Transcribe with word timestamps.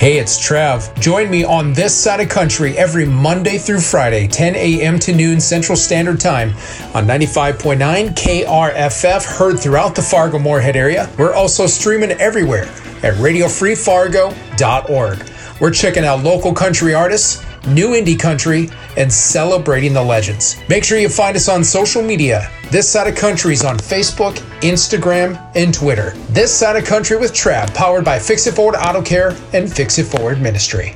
Hey, 0.00 0.18
it's 0.18 0.36
Trev. 0.38 0.98
Join 0.98 1.30
me 1.30 1.44
on 1.44 1.74
this 1.74 1.94
side 1.94 2.20
of 2.20 2.30
country 2.30 2.74
every 2.78 3.04
Monday 3.04 3.58
through 3.58 3.80
Friday, 3.80 4.26
10 4.26 4.56
a.m. 4.56 4.98
to 4.98 5.14
noon 5.14 5.42
Central 5.42 5.76
Standard 5.76 6.18
Time 6.18 6.52
on 6.94 7.06
95.9 7.06 8.14
KRFF, 8.14 9.26
heard 9.26 9.60
throughout 9.60 9.94
the 9.94 10.00
Fargo 10.00 10.38
Moorhead 10.38 10.74
area. 10.74 11.10
We're 11.18 11.34
also 11.34 11.66
streaming 11.66 12.12
everywhere 12.12 12.64
at 13.02 13.12
radiofreefargo.org. 13.16 15.30
We're 15.60 15.70
checking 15.70 16.06
out 16.06 16.24
local 16.24 16.54
country 16.54 16.94
artists, 16.94 17.44
new 17.68 17.90
indie 17.90 18.18
country, 18.18 18.68
and 18.96 19.12
celebrating 19.12 19.92
the 19.92 20.02
legends. 20.02 20.56
Make 20.68 20.84
sure 20.84 20.98
you 20.98 21.08
find 21.08 21.36
us 21.36 21.48
on 21.48 21.62
social 21.62 22.02
media. 22.02 22.50
This 22.70 22.88
Side 22.88 23.08
of 23.08 23.16
Country 23.16 23.52
is 23.52 23.64
on 23.64 23.78
Facebook, 23.78 24.36
Instagram, 24.60 25.40
and 25.56 25.74
Twitter. 25.74 26.10
This 26.30 26.56
Side 26.56 26.76
of 26.76 26.84
Country 26.84 27.16
with 27.16 27.32
Trav, 27.32 27.74
powered 27.74 28.04
by 28.04 28.18
Fix 28.18 28.46
It 28.46 28.54
Forward 28.54 28.76
Auto 28.76 29.02
Care 29.02 29.36
and 29.52 29.70
Fix 29.70 29.98
It 29.98 30.04
Forward 30.04 30.40
Ministry. 30.40 30.94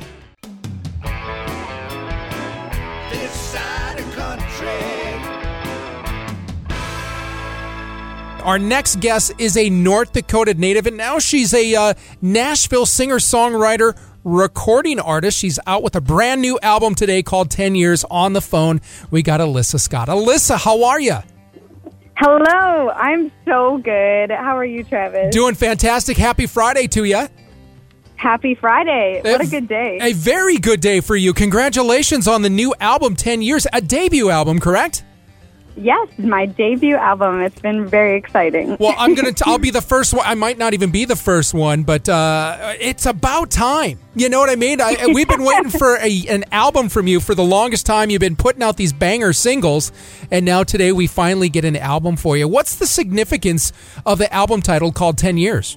This 3.11 3.33
side 3.33 3.99
of 3.99 4.13
country. 4.13 4.69
Our 8.45 8.59
next 8.59 9.01
guest 9.01 9.33
is 9.39 9.57
a 9.57 9.69
North 9.69 10.13
Dakota 10.13 10.55
native, 10.55 10.87
and 10.87 10.97
now 10.97 11.19
she's 11.19 11.53
a 11.53 11.75
uh, 11.75 11.95
Nashville 12.23 12.87
singer 12.87 13.17
songwriter. 13.17 13.99
Recording 14.25 15.01
artist. 15.01 15.39
She's 15.39 15.59
out 15.67 15.83
with 15.83 15.95
a 15.97 16.01
brand 16.01 16.41
new 16.41 16.59
album 16.63 16.95
today 16.95 17.23
called 17.23 17.51
10 17.51 17.75
Years. 17.75 18.05
On 18.11 18.33
the 18.33 18.41
phone, 18.41 18.81
we 19.11 19.23
got 19.23 19.41
Alyssa 19.41 19.79
Scott. 19.79 20.09
Alyssa, 20.09 20.57
how 20.57 20.83
are 20.85 20.99
you? 20.99 21.19
Hello, 22.17 22.89
I'm 22.91 23.31
so 23.45 23.77
good. 23.79 24.31
How 24.31 24.57
are 24.57 24.65
you, 24.65 24.83
Travis? 24.83 25.35
Doing 25.35 25.55
fantastic. 25.55 26.17
Happy 26.17 26.47
Friday 26.47 26.87
to 26.87 27.05
you. 27.05 27.29
Happy 28.17 28.55
Friday. 28.55 29.21
What 29.23 29.43
a 29.43 29.47
good 29.47 29.69
day. 29.69 29.99
A 30.01 30.15
very 30.15 30.57
good 30.57 30.81
day 30.81 31.01
for 31.01 31.17
you. 31.17 31.35
Congratulations 31.35 32.27
on 32.27 32.41
the 32.41 32.49
new 32.49 32.75
album, 32.81 33.17
10 33.17 33.43
Years, 33.43 33.67
a 33.75 33.83
debut 33.83 34.31
album, 34.31 34.59
correct? 34.59 35.05
Yes, 35.77 36.09
my 36.19 36.47
debut 36.47 36.95
album. 36.95 37.41
It's 37.41 37.61
been 37.61 37.87
very 37.87 38.17
exciting. 38.17 38.77
Well, 38.79 38.95
I'm 38.97 39.15
gonna. 39.15 39.33
T- 39.35 39.43
I'll 39.45 39.59
be 39.59 39.71
the 39.71 39.83
first 39.83 40.15
one. 40.15 40.25
I 40.25 40.35
might 40.35 40.57
not 40.57 40.73
even 40.73 40.91
be 40.91 41.05
the 41.05 41.17
first 41.17 41.53
one, 41.53 41.83
but 41.83 42.09
uh, 42.09 42.75
it's 42.79 43.07
about 43.07 43.51
time. 43.51 43.99
You 44.15 44.29
know 44.29 44.39
what 44.39 44.51
I 44.51 44.57
mean? 44.57 44.81
I, 44.81 45.07
we've 45.13 45.29
been 45.29 45.43
waiting 45.43 45.71
for 45.71 45.97
a, 45.97 46.27
an 46.29 46.45
album 46.53 46.89
from 46.89 47.09
you 47.09 47.19
for 47.19 47.35
the 47.35 47.43
longest 47.43 47.87
time. 47.87 48.11
You've 48.11 48.21
been 48.21 48.37
putting 48.37 48.63
out 48.63 48.77
these 48.77 48.93
banger 48.93 49.33
singles, 49.33 49.91
and 50.31 50.45
now 50.45 50.63
today 50.63 50.93
we 50.93 51.09
finally 51.09 51.49
get 51.49 51.65
an 51.65 51.77
album 51.77 52.17
for 52.17 52.37
you. 52.37 52.47
What's 52.47 52.77
the 52.77 52.87
significance 52.87 53.73
of 54.07 54.19
the 54.19 54.33
album 54.33 54.63
title 54.63 54.93
called 54.93 55.19
Ten 55.19 55.37
Years? 55.37 55.77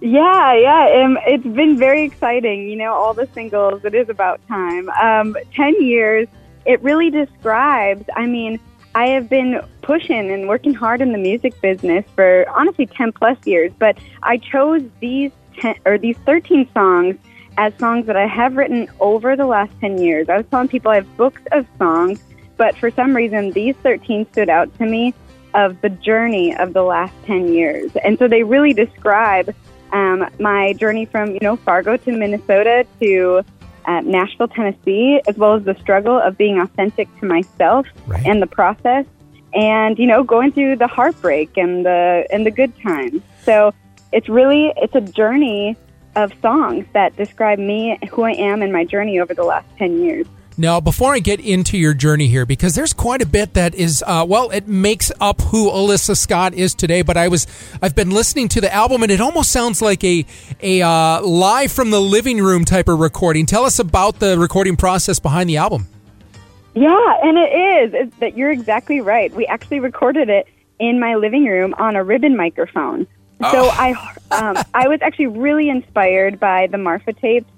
Yeah, 0.00 0.54
yeah. 0.54 1.04
Um, 1.04 1.18
it's 1.26 1.44
been 1.44 1.76
very 1.76 2.02
exciting. 2.02 2.68
You 2.68 2.76
know, 2.76 2.92
all 2.94 3.14
the 3.14 3.28
singles. 3.34 3.84
It 3.84 3.94
is 3.94 4.08
about 4.08 4.40
time. 4.48 4.88
Um, 4.90 5.36
Ten 5.54 5.80
years. 5.82 6.28
It 6.64 6.80
really 6.82 7.10
describes. 7.10 8.04
I 8.16 8.26
mean, 8.26 8.58
I 8.94 9.06
have 9.08 9.28
been 9.28 9.60
pushing 9.80 10.30
and 10.30 10.48
working 10.48 10.74
hard 10.74 11.00
in 11.00 11.12
the 11.12 11.18
music 11.18 11.58
business 11.60 12.04
for 12.14 12.48
honestly 12.48 12.86
ten 12.86 13.12
plus 13.12 13.38
years. 13.46 13.72
But 13.78 13.98
I 14.22 14.36
chose 14.36 14.82
these 15.00 15.32
ten 15.58 15.76
or 15.84 15.98
these 15.98 16.16
thirteen 16.26 16.68
songs 16.72 17.16
as 17.58 17.76
songs 17.78 18.06
that 18.06 18.16
I 18.16 18.26
have 18.26 18.56
written 18.56 18.88
over 19.00 19.36
the 19.36 19.46
last 19.46 19.72
ten 19.80 19.98
years. 19.98 20.28
I 20.28 20.36
was 20.36 20.46
telling 20.50 20.68
people 20.68 20.90
I 20.90 20.96
have 20.96 21.16
books 21.16 21.42
of 21.52 21.66
songs, 21.78 22.22
but 22.56 22.76
for 22.76 22.90
some 22.90 23.14
reason 23.14 23.52
these 23.52 23.76
thirteen 23.76 24.26
stood 24.32 24.48
out 24.48 24.72
to 24.78 24.86
me 24.86 25.14
of 25.54 25.80
the 25.82 25.90
journey 25.90 26.56
of 26.56 26.72
the 26.72 26.82
last 26.82 27.14
ten 27.24 27.52
years, 27.52 27.94
and 28.04 28.18
so 28.18 28.28
they 28.28 28.42
really 28.42 28.72
describe 28.72 29.54
um, 29.92 30.26
my 30.38 30.72
journey 30.74 31.04
from 31.04 31.32
you 31.32 31.40
know 31.40 31.56
Fargo 31.56 31.96
to 31.96 32.12
Minnesota 32.12 32.86
to 33.00 33.44
uh, 33.86 34.00
Nashville, 34.00 34.48
Tennessee, 34.48 35.20
as 35.26 35.36
well 35.36 35.54
as 35.54 35.64
the 35.64 35.74
struggle 35.80 36.18
of 36.18 36.36
being 36.36 36.58
authentic 36.58 37.08
to 37.20 37.26
myself 37.26 37.86
Right. 38.06 38.24
and 38.26 38.40
the 38.42 38.46
process, 38.46 39.06
and 39.54 39.98
you 39.98 40.06
know 40.06 40.22
going 40.24 40.52
through 40.52 40.76
the 40.76 40.86
heartbreak 40.86 41.56
and 41.56 41.84
the 41.84 42.26
and 42.30 42.46
the 42.46 42.50
good 42.50 42.72
times. 42.80 43.22
So 43.44 43.72
it's 44.12 44.28
really 44.28 44.72
it's 44.76 44.94
a 44.94 45.00
journey 45.00 45.76
of 46.16 46.32
songs 46.42 46.84
that 46.92 47.16
describe 47.16 47.58
me, 47.58 47.98
who 48.10 48.22
I 48.22 48.32
am, 48.32 48.62
and 48.62 48.72
my 48.72 48.84
journey 48.84 49.18
over 49.18 49.32
the 49.34 49.44
last 49.44 49.66
ten 49.78 50.02
years. 50.02 50.26
Now, 50.56 50.80
before 50.80 51.14
I 51.14 51.18
get 51.18 51.40
into 51.40 51.78
your 51.78 51.94
journey 51.94 52.26
here, 52.26 52.44
because 52.44 52.74
there's 52.74 52.92
quite 52.92 53.22
a 53.22 53.26
bit 53.26 53.54
that 53.54 53.74
is, 53.74 54.04
uh, 54.06 54.24
well, 54.28 54.50
it 54.50 54.68
makes 54.68 55.10
up 55.20 55.40
who 55.40 55.70
Alyssa 55.70 56.16
Scott 56.16 56.52
is 56.52 56.74
today. 56.74 57.02
But 57.02 57.16
I 57.16 57.28
was, 57.28 57.46
I've 57.80 57.94
been 57.94 58.10
listening 58.10 58.48
to 58.48 58.60
the 58.60 58.72
album, 58.72 59.02
and 59.02 59.10
it 59.10 59.20
almost 59.20 59.50
sounds 59.50 59.80
like 59.80 60.04
a 60.04 60.26
a 60.60 60.82
uh, 60.82 61.22
live 61.22 61.72
from 61.72 61.90
the 61.90 62.00
living 62.00 62.38
room 62.38 62.64
type 62.64 62.88
of 62.88 63.00
recording. 63.00 63.46
Tell 63.46 63.64
us 63.64 63.78
about 63.78 64.18
the 64.18 64.38
recording 64.38 64.76
process 64.76 65.18
behind 65.18 65.48
the 65.48 65.56
album. 65.56 65.86
Yeah, 66.74 67.18
and 67.22 67.38
it 67.38 67.52
is. 67.52 67.94
It's 67.94 68.16
that 68.18 68.36
you're 68.36 68.50
exactly 68.50 69.00
right. 69.00 69.32
We 69.34 69.46
actually 69.46 69.80
recorded 69.80 70.28
it 70.28 70.46
in 70.78 71.00
my 71.00 71.14
living 71.14 71.44
room 71.44 71.74
on 71.78 71.96
a 71.96 72.04
ribbon 72.04 72.36
microphone. 72.36 73.06
So 73.50 73.68
I, 73.70 73.90
um, 74.30 74.56
I 74.72 74.86
was 74.86 75.02
actually 75.02 75.26
really 75.26 75.68
inspired 75.68 76.38
by 76.38 76.68
the 76.68 76.78
Marfa 76.78 77.12
tapes. 77.12 77.50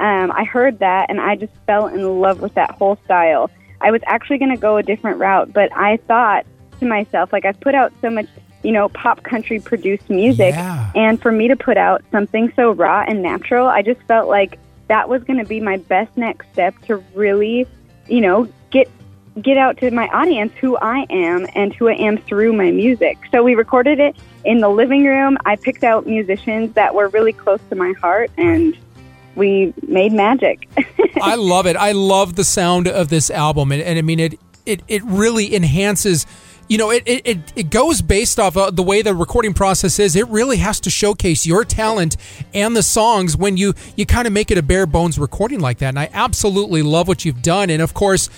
Um, 0.00 0.32
I 0.32 0.44
heard 0.44 0.78
that, 0.78 1.10
and 1.10 1.20
I 1.20 1.36
just 1.36 1.52
fell 1.66 1.86
in 1.88 2.20
love 2.20 2.40
with 2.40 2.54
that 2.54 2.70
whole 2.72 2.96
style. 3.04 3.50
I 3.80 3.90
was 3.90 4.00
actually 4.06 4.38
going 4.38 4.50
to 4.54 4.60
go 4.60 4.76
a 4.78 4.82
different 4.82 5.18
route, 5.18 5.52
but 5.52 5.70
I 5.76 5.98
thought 5.98 6.46
to 6.80 6.86
myself, 6.86 7.32
like 7.32 7.44
I've 7.44 7.60
put 7.60 7.74
out 7.74 7.92
so 8.00 8.10
much, 8.10 8.26
you 8.62 8.72
know, 8.72 8.88
pop 8.88 9.22
country 9.22 9.60
produced 9.60 10.08
music, 10.10 10.54
Yeah. 10.54 10.90
and 10.94 11.20
for 11.20 11.30
me 11.32 11.48
to 11.48 11.56
put 11.56 11.76
out 11.76 12.02
something 12.10 12.52
so 12.56 12.72
raw 12.72 13.04
and 13.06 13.22
natural, 13.22 13.66
I 13.68 13.82
just 13.82 14.00
felt 14.02 14.28
like 14.28 14.58
that 14.88 15.08
was 15.08 15.22
going 15.24 15.38
to 15.38 15.44
be 15.46 15.60
my 15.60 15.76
best 15.76 16.16
next 16.16 16.50
step 16.52 16.74
to 16.86 16.96
really, 17.14 17.66
you 18.08 18.20
know, 18.20 18.48
get 18.70 18.88
get 19.40 19.56
out 19.56 19.76
to 19.78 19.90
my 19.92 20.08
audience 20.08 20.52
who 20.60 20.76
I 20.78 21.06
am 21.08 21.46
and 21.54 21.72
who 21.72 21.88
I 21.88 21.94
am 21.94 22.18
through 22.18 22.52
my 22.52 22.70
music. 22.72 23.16
So 23.30 23.42
we 23.44 23.54
recorded 23.54 24.00
it 24.00 24.16
in 24.44 24.58
the 24.58 24.68
living 24.68 25.04
room. 25.04 25.38
I 25.46 25.54
picked 25.56 25.84
out 25.84 26.06
musicians 26.06 26.74
that 26.74 26.94
were 26.94 27.08
really 27.08 27.32
close 27.32 27.60
to 27.70 27.76
my 27.76 27.92
heart 28.00 28.30
and 28.36 28.76
we 29.34 29.72
made 29.86 30.12
magic. 30.12 30.68
I 31.22 31.34
love 31.34 31.66
it. 31.66 31.76
I 31.76 31.92
love 31.92 32.36
the 32.36 32.44
sound 32.44 32.88
of 32.88 33.08
this 33.08 33.30
album, 33.30 33.72
and, 33.72 33.82
and 33.82 33.98
I 33.98 34.02
mean 34.02 34.20
it. 34.20 34.40
It 34.66 34.82
it 34.88 35.02
really 35.04 35.54
enhances. 35.54 36.26
You 36.68 36.78
know, 36.78 36.90
it, 36.90 37.02
it, 37.04 37.52
it, 37.56 37.70
goes 37.70 38.00
based 38.00 38.38
off 38.38 38.56
of 38.56 38.76
the 38.76 38.82
way 38.84 39.02
the 39.02 39.12
recording 39.12 39.54
process 39.54 39.98
is. 39.98 40.14
It 40.14 40.28
really 40.28 40.58
has 40.58 40.78
to 40.80 40.90
showcase 40.90 41.44
your 41.44 41.64
talent 41.64 42.16
and 42.54 42.76
the 42.76 42.82
songs 42.84 43.36
when 43.36 43.56
you 43.56 43.74
you 43.96 44.06
kind 44.06 44.28
of 44.28 44.32
make 44.32 44.52
it 44.52 44.58
a 44.58 44.62
bare 44.62 44.86
bones 44.86 45.18
recording 45.18 45.58
like 45.58 45.78
that. 45.78 45.88
And 45.88 45.98
I 45.98 46.08
absolutely 46.12 46.82
love 46.82 47.08
what 47.08 47.24
you've 47.24 47.42
done. 47.42 47.70
And 47.70 47.82
of 47.82 47.92
course, 47.92 48.30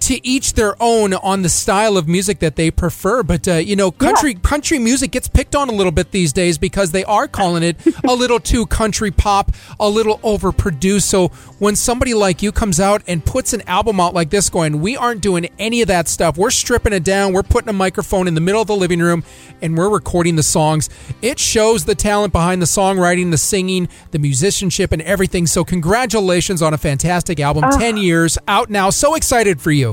to 0.00 0.26
each 0.26 0.54
their 0.54 0.74
own 0.80 1.14
on 1.14 1.42
the 1.42 1.48
style 1.48 1.96
of 1.96 2.08
music 2.08 2.38
that 2.40 2.56
they 2.56 2.70
prefer. 2.70 3.22
But 3.22 3.46
uh, 3.46 3.54
you 3.54 3.76
know, 3.76 3.90
country 3.90 4.34
country 4.34 4.78
music 4.78 5.10
gets 5.10 5.28
picked 5.28 5.54
on 5.54 5.68
a 5.68 5.72
little 5.72 5.92
bit 5.92 6.10
these 6.10 6.32
days 6.32 6.58
because 6.58 6.90
they 6.90 7.04
are 7.04 7.28
calling 7.28 7.62
it 7.62 7.76
a 8.04 8.14
little 8.14 8.40
too 8.40 8.66
country 8.66 9.10
pop, 9.10 9.52
a 9.78 9.88
little 9.88 10.18
overproduced. 10.18 11.02
So 11.02 11.28
when 11.58 11.76
somebody 11.76 12.14
like 12.14 12.42
you 12.42 12.52
comes 12.52 12.80
out 12.80 13.02
and 13.06 13.24
puts 13.24 13.52
an 13.52 13.62
album 13.68 14.00
out 14.00 14.14
like 14.14 14.30
this, 14.30 14.48
going, 14.48 14.80
we 14.80 14.96
aren't 14.96 15.20
doing 15.20 15.48
any 15.58 15.82
of 15.82 15.88
that 15.88 16.08
stuff. 16.08 16.36
We're 16.36 16.50
stripping 16.50 16.92
it 16.92 17.04
down. 17.04 17.32
We're 17.32 17.42
putting 17.42 17.68
a 17.68 17.74
microphone 17.74 18.26
in 18.26 18.34
the 18.34 18.40
middle 18.40 18.60
of 18.60 18.66
the 18.68 18.76
living 18.76 19.00
room 19.00 19.22
and 19.62 19.76
we're 19.76 19.90
recording 19.90 20.36
the 20.36 20.42
songs. 20.42 20.88
It 21.22 21.38
shows 21.38 21.84
the 21.84 21.94
talent 21.94 22.32
behind 22.32 22.62
the 22.62 22.66
songwriting, 22.66 23.30
the 23.30 23.38
singing, 23.38 23.88
the 24.10 24.18
musicianship, 24.18 24.92
and 24.92 25.02
everything. 25.02 25.46
So 25.46 25.64
congratulations 25.64 26.62
on 26.62 26.74
a 26.74 26.78
fantastic 26.78 27.38
album. 27.40 27.64
Ten 27.78 27.96
years 27.96 28.38
out 28.48 28.70
now. 28.70 28.90
So 28.90 29.14
excited 29.14 29.60
for 29.60 29.70
you. 29.70 29.89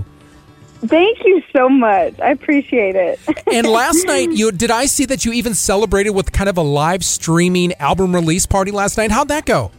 Thank 0.86 1.26
you 1.26 1.42
so 1.56 1.70
much. 1.70 2.20
I 2.20 2.30
appreciate 2.32 2.96
it. 2.96 3.20
And 3.52 3.68
last 3.68 4.04
night, 4.08 4.32
you 4.32 4.52
did 4.52 4.72
I 4.72 4.86
see 4.86 5.06
that 5.06 5.26
you 5.26 5.34
even 5.34 5.54
celebrated 5.54 6.12
with 6.12 6.32
kind 6.32 6.50
of 6.50 6.58
a 6.58 6.62
live 6.62 7.04
streaming 7.04 7.74
album 7.76 8.14
release 8.14 8.46
party 8.46 8.72
last 8.72 8.98
night? 8.98 9.12
How'd 9.12 9.30
that 9.30 9.46
go? 9.46 9.72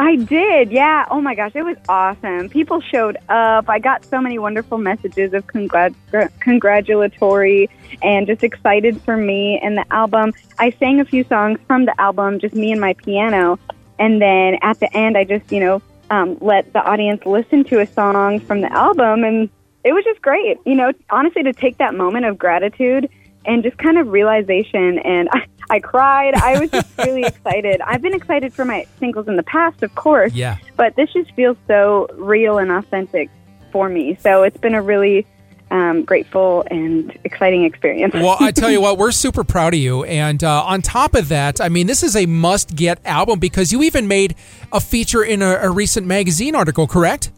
I 0.00 0.14
did, 0.14 0.70
yeah. 0.70 1.06
Oh 1.10 1.20
my 1.20 1.34
gosh, 1.34 1.52
it 1.56 1.64
was 1.64 1.76
awesome. 1.88 2.48
People 2.50 2.80
showed 2.80 3.16
up. 3.28 3.68
I 3.68 3.80
got 3.80 4.04
so 4.04 4.20
many 4.20 4.38
wonderful 4.38 4.78
messages 4.78 5.32
of 5.32 5.44
congrat- 5.48 5.94
congratulatory 6.38 7.68
and 8.00 8.26
just 8.26 8.44
excited 8.44 9.02
for 9.02 9.16
me 9.16 9.58
and 9.60 9.76
the 9.76 9.84
album. 9.92 10.34
I 10.58 10.70
sang 10.70 11.00
a 11.00 11.04
few 11.04 11.24
songs 11.24 11.58
from 11.66 11.84
the 11.84 12.00
album, 12.00 12.38
just 12.38 12.54
me 12.54 12.70
and 12.70 12.80
my 12.80 12.92
piano. 12.92 13.58
And 13.98 14.22
then 14.22 14.58
at 14.62 14.78
the 14.78 14.94
end, 14.96 15.18
I 15.18 15.24
just, 15.24 15.50
you 15.50 15.58
know, 15.58 15.82
um, 16.10 16.38
let 16.40 16.72
the 16.72 16.80
audience 16.80 17.26
listen 17.26 17.64
to 17.64 17.80
a 17.80 17.86
song 17.86 18.38
from 18.38 18.60
the 18.60 18.72
album. 18.72 19.24
And 19.24 19.50
it 19.84 19.92
was 19.92 20.04
just 20.04 20.20
great. 20.22 20.58
You 20.66 20.74
know, 20.74 20.92
honestly, 21.10 21.42
to 21.44 21.52
take 21.52 21.78
that 21.78 21.94
moment 21.94 22.24
of 22.24 22.38
gratitude 22.38 23.08
and 23.44 23.62
just 23.62 23.78
kind 23.78 23.98
of 23.98 24.08
realization. 24.08 24.98
And 24.98 25.28
I, 25.32 25.46
I 25.70 25.80
cried. 25.80 26.34
I 26.34 26.58
was 26.60 26.70
just 26.70 26.96
really 27.04 27.24
excited. 27.24 27.80
I've 27.80 28.02
been 28.02 28.14
excited 28.14 28.52
for 28.52 28.64
my 28.64 28.86
singles 28.98 29.28
in 29.28 29.36
the 29.36 29.42
past, 29.42 29.82
of 29.82 29.94
course. 29.94 30.32
Yeah. 30.32 30.58
But 30.76 30.96
this 30.96 31.12
just 31.12 31.32
feels 31.32 31.56
so 31.66 32.06
real 32.14 32.58
and 32.58 32.70
authentic 32.70 33.30
for 33.72 33.88
me. 33.88 34.16
So 34.20 34.44
it's 34.44 34.56
been 34.56 34.74
a 34.74 34.82
really 34.82 35.26
um, 35.70 36.04
grateful 36.04 36.64
and 36.70 37.16
exciting 37.24 37.64
experience. 37.64 38.14
Well, 38.14 38.36
I 38.40 38.50
tell 38.50 38.70
you 38.70 38.80
what, 38.82 38.98
we're 38.98 39.12
super 39.12 39.44
proud 39.44 39.74
of 39.74 39.80
you. 39.80 40.04
And 40.04 40.42
uh, 40.42 40.64
on 40.64 40.82
top 40.82 41.14
of 41.14 41.28
that, 41.28 41.60
I 41.60 41.68
mean, 41.68 41.86
this 41.86 42.02
is 42.02 42.16
a 42.16 42.26
must 42.26 42.74
get 42.74 42.98
album 43.04 43.38
because 43.38 43.72
you 43.72 43.82
even 43.82 44.08
made 44.08 44.34
a 44.72 44.80
feature 44.80 45.22
in 45.22 45.42
a, 45.42 45.58
a 45.62 45.70
recent 45.70 46.06
magazine 46.06 46.54
article, 46.54 46.86
correct? 46.86 47.30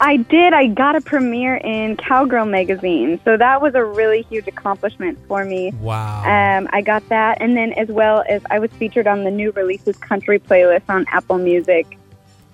I 0.00 0.18
did. 0.18 0.52
I 0.52 0.66
got 0.66 0.96
a 0.96 1.00
premiere 1.00 1.56
in 1.56 1.96
Cowgirl 1.96 2.46
magazine, 2.46 3.20
so 3.24 3.36
that 3.36 3.60
was 3.60 3.74
a 3.74 3.84
really 3.84 4.22
huge 4.22 4.46
accomplishment 4.46 5.18
for 5.26 5.44
me. 5.44 5.72
Wow. 5.80 6.22
Um, 6.24 6.68
I 6.72 6.82
got 6.82 7.08
that, 7.08 7.38
and 7.40 7.56
then 7.56 7.72
as 7.74 7.88
well 7.88 8.24
as 8.28 8.42
I 8.50 8.58
was 8.58 8.70
featured 8.72 9.06
on 9.06 9.24
the 9.24 9.30
new 9.30 9.52
releases 9.52 9.96
country 9.96 10.38
playlist 10.38 10.82
on 10.88 11.06
Apple 11.08 11.38
Music. 11.38 11.98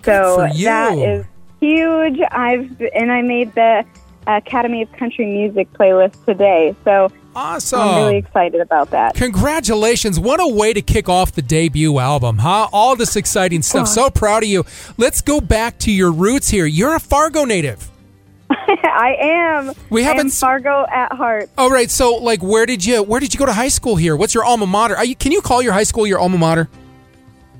So 0.03 0.47
that 0.63 0.97
is 0.97 1.25
huge. 1.59 2.19
I've 2.31 2.81
and 2.93 3.11
I 3.11 3.21
made 3.21 3.53
the 3.55 3.85
Academy 4.27 4.81
of 4.81 4.91
Country 4.93 5.25
Music 5.25 5.71
playlist 5.73 6.23
today. 6.25 6.75
So 6.83 7.11
awesome. 7.35 7.79
I'm 7.79 7.95
really 8.03 8.17
excited 8.17 8.61
about 8.61 8.91
that. 8.91 9.15
Congratulations. 9.15 10.19
What 10.19 10.39
a 10.39 10.47
way 10.47 10.73
to 10.73 10.81
kick 10.81 11.09
off 11.09 11.31
the 11.33 11.41
debut 11.41 11.99
album, 11.99 12.37
huh? 12.37 12.67
All 12.71 12.95
this 12.95 13.15
exciting 13.15 13.61
stuff. 13.61 13.87
So 13.87 14.09
proud 14.09 14.43
of 14.43 14.49
you. 14.49 14.65
Let's 14.97 15.21
go 15.21 15.41
back 15.41 15.77
to 15.79 15.91
your 15.91 16.11
roots 16.11 16.49
here. 16.49 16.65
You're 16.65 16.95
a 16.95 16.99
Fargo 16.99 17.45
native. 17.45 17.89
I 18.49 19.15
am. 19.19 19.73
We 19.89 20.03
haven't- 20.03 20.31
Fargo 20.31 20.85
at 20.91 21.11
heart. 21.13 21.49
All 21.57 21.69
right. 21.71 21.89
So, 21.89 22.15
like, 22.15 22.41
where 22.43 22.65
did 22.65 22.85
you 22.85 23.01
where 23.03 23.19
did 23.19 23.33
you 23.33 23.39
go 23.39 23.45
to 23.45 23.53
high 23.53 23.67
school 23.67 23.95
here? 23.95 24.15
What's 24.15 24.33
your 24.33 24.45
alma 24.45 24.67
mater? 24.67 24.95
Are 24.95 25.05
you, 25.05 25.15
can 25.15 25.31
you 25.31 25.41
call 25.41 25.61
your 25.61 25.73
high 25.73 25.83
school 25.83 26.05
your 26.05 26.19
alma 26.19 26.37
mater? 26.37 26.69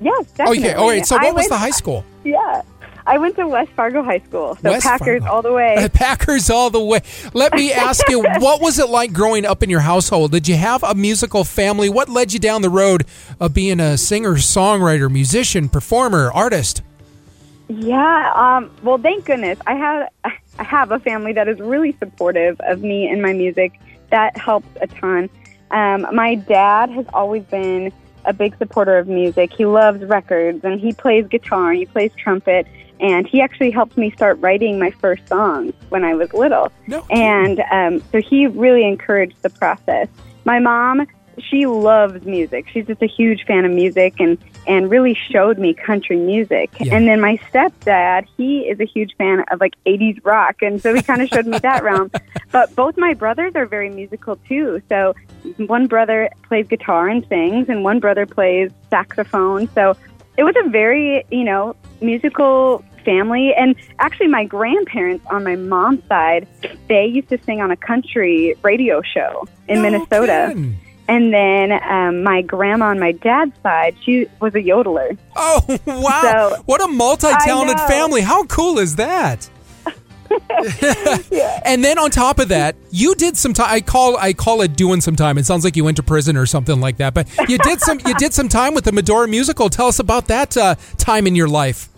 Yes, 0.00 0.14
oh, 0.18 0.24
definitely. 0.36 0.58
Okay. 0.58 0.74
All 0.74 0.88
right. 0.88 1.06
So, 1.06 1.16
what 1.16 1.34
was 1.34 1.48
the 1.48 1.56
high 1.56 1.70
school? 1.70 2.04
Yeah. 2.24 2.62
I 3.06 3.18
went 3.18 3.36
to 3.36 3.46
West 3.46 3.70
Fargo 3.72 4.02
High 4.02 4.20
School, 4.20 4.56
so 4.56 4.70
West 4.70 4.84
Packers 4.84 5.20
Fargo. 5.22 5.34
all 5.34 5.42
the 5.42 5.52
way. 5.52 5.88
Packers 5.92 6.48
all 6.48 6.70
the 6.70 6.82
way. 6.82 7.00
Let 7.34 7.52
me 7.54 7.72
ask 7.72 8.08
you, 8.08 8.22
what 8.38 8.60
was 8.60 8.78
it 8.78 8.88
like 8.88 9.12
growing 9.12 9.44
up 9.44 9.62
in 9.62 9.68
your 9.68 9.80
household? 9.80 10.32
Did 10.32 10.48
you 10.48 10.56
have 10.56 10.82
a 10.82 10.94
musical 10.94 11.44
family? 11.44 11.88
What 11.88 12.08
led 12.08 12.32
you 12.32 12.38
down 12.38 12.62
the 12.62 12.70
road 12.70 13.04
of 13.38 13.52
being 13.52 13.78
a 13.78 13.98
singer, 13.98 14.34
songwriter, 14.36 15.10
musician, 15.10 15.68
performer, 15.68 16.30
artist? 16.32 16.82
Yeah. 17.68 18.32
Um, 18.34 18.70
well, 18.82 18.98
thank 18.98 19.24
goodness 19.24 19.58
I 19.66 19.74
have 19.74 20.08
I 20.58 20.62
have 20.62 20.92
a 20.92 21.00
family 21.00 21.32
that 21.32 21.48
is 21.48 21.58
really 21.58 21.96
supportive 21.98 22.60
of 22.60 22.82
me 22.82 23.08
and 23.08 23.20
my 23.20 23.32
music. 23.32 23.78
That 24.10 24.36
helps 24.36 24.68
a 24.80 24.86
ton. 24.86 25.28
Um, 25.70 26.06
my 26.14 26.36
dad 26.36 26.90
has 26.90 27.06
always 27.12 27.42
been 27.44 27.92
a 28.24 28.32
big 28.32 28.56
supporter 28.56 28.96
of 28.98 29.08
music. 29.08 29.52
He 29.52 29.66
loves 29.66 30.02
records 30.04 30.64
and 30.64 30.80
he 30.80 30.92
plays 30.92 31.26
guitar 31.26 31.70
and 31.70 31.78
he 31.78 31.86
plays 31.86 32.12
trumpet. 32.16 32.66
And 33.00 33.26
he 33.26 33.40
actually 33.40 33.70
helped 33.70 33.96
me 33.96 34.10
start 34.12 34.38
writing 34.40 34.78
my 34.78 34.90
first 34.90 35.26
songs 35.28 35.74
when 35.88 36.04
I 36.04 36.14
was 36.14 36.32
little. 36.32 36.70
No. 36.86 37.04
And 37.10 37.60
um, 37.70 38.02
so 38.12 38.20
he 38.20 38.46
really 38.46 38.86
encouraged 38.86 39.42
the 39.42 39.50
process. 39.50 40.08
My 40.44 40.58
mom, 40.58 41.06
she 41.38 41.66
loves 41.66 42.24
music. 42.24 42.68
She's 42.68 42.86
just 42.86 43.02
a 43.02 43.06
huge 43.06 43.44
fan 43.44 43.64
of 43.64 43.72
music 43.72 44.20
and, 44.20 44.38
and 44.66 44.90
really 44.90 45.14
showed 45.14 45.58
me 45.58 45.74
country 45.74 46.16
music. 46.16 46.70
Yeah. 46.80 46.94
And 46.94 47.08
then 47.08 47.20
my 47.20 47.38
stepdad, 47.52 48.26
he 48.36 48.60
is 48.60 48.78
a 48.80 48.84
huge 48.84 49.14
fan 49.16 49.44
of 49.50 49.60
like 49.60 49.74
80s 49.86 50.24
rock. 50.24 50.62
And 50.62 50.80
so 50.80 50.94
he 50.94 51.02
kind 51.02 51.22
of 51.22 51.28
showed 51.28 51.46
me 51.46 51.58
that 51.58 51.82
realm. 51.84 52.10
But 52.52 52.74
both 52.74 52.96
my 52.96 53.14
brothers 53.14 53.52
are 53.56 53.66
very 53.66 53.90
musical 53.90 54.36
too. 54.48 54.80
So 54.88 55.14
one 55.58 55.86
brother 55.86 56.30
plays 56.44 56.66
guitar 56.68 57.08
and 57.08 57.26
sings, 57.28 57.68
and 57.68 57.84
one 57.84 58.00
brother 58.00 58.26
plays 58.26 58.70
saxophone. 58.90 59.68
So 59.74 59.96
it 60.36 60.44
was 60.44 60.54
a 60.64 60.68
very, 60.68 61.24
you 61.30 61.44
know, 61.44 61.76
musical 62.00 62.84
family. 63.04 63.54
And 63.54 63.76
actually, 63.98 64.28
my 64.28 64.44
grandparents 64.44 65.24
on 65.30 65.44
my 65.44 65.56
mom's 65.56 66.04
side, 66.08 66.46
they 66.88 67.06
used 67.06 67.28
to 67.28 67.38
sing 67.44 67.60
on 67.60 67.70
a 67.70 67.76
country 67.76 68.54
radio 68.62 69.02
show 69.02 69.46
in 69.68 69.76
No 69.76 69.82
Minnesota. 69.82 70.46
kidding. 70.48 70.78
And 71.06 71.34
then 71.34 71.72
um, 71.86 72.22
my 72.22 72.40
grandma 72.40 72.86
on 72.86 72.98
my 72.98 73.12
dad's 73.12 73.52
side, 73.62 73.94
she 74.02 74.26
was 74.40 74.54
a 74.54 74.58
yodeler. 74.62 75.18
Oh, 75.36 75.60
wow. 75.86 76.22
So- 76.56 76.62
what 76.64 76.80
a 76.82 76.88
multi 76.88 77.28
talented 77.44 77.78
family. 77.80 78.22
How 78.22 78.44
cool 78.44 78.78
is 78.78 78.96
that? 78.96 79.48
And 81.64 81.82
then 81.82 81.98
on 81.98 82.10
top 82.10 82.38
of 82.38 82.48
that, 82.48 82.76
you 82.90 83.14
did 83.14 83.36
some 83.36 83.54
time. 83.54 83.68
I 83.70 83.80
call 83.80 84.16
I 84.18 84.34
call 84.34 84.60
it 84.60 84.76
doing 84.76 85.00
some 85.00 85.16
time. 85.16 85.38
It 85.38 85.46
sounds 85.46 85.64
like 85.64 85.76
you 85.76 85.84
went 85.84 85.96
to 85.96 86.02
prison 86.02 86.36
or 86.36 86.44
something 86.46 86.78
like 86.78 86.98
that. 86.98 87.14
But 87.14 87.26
you 87.48 87.56
did 87.58 87.80
some 87.80 87.98
you 88.06 88.14
did 88.14 88.34
some 88.34 88.48
time 88.48 88.74
with 88.74 88.84
the 88.84 88.92
Medora 88.92 89.26
musical. 89.26 89.70
Tell 89.70 89.86
us 89.86 89.98
about 89.98 90.26
that 90.26 90.56
uh, 90.56 90.74
time 90.98 91.26
in 91.26 91.34
your 91.34 91.48
life. 91.48 91.88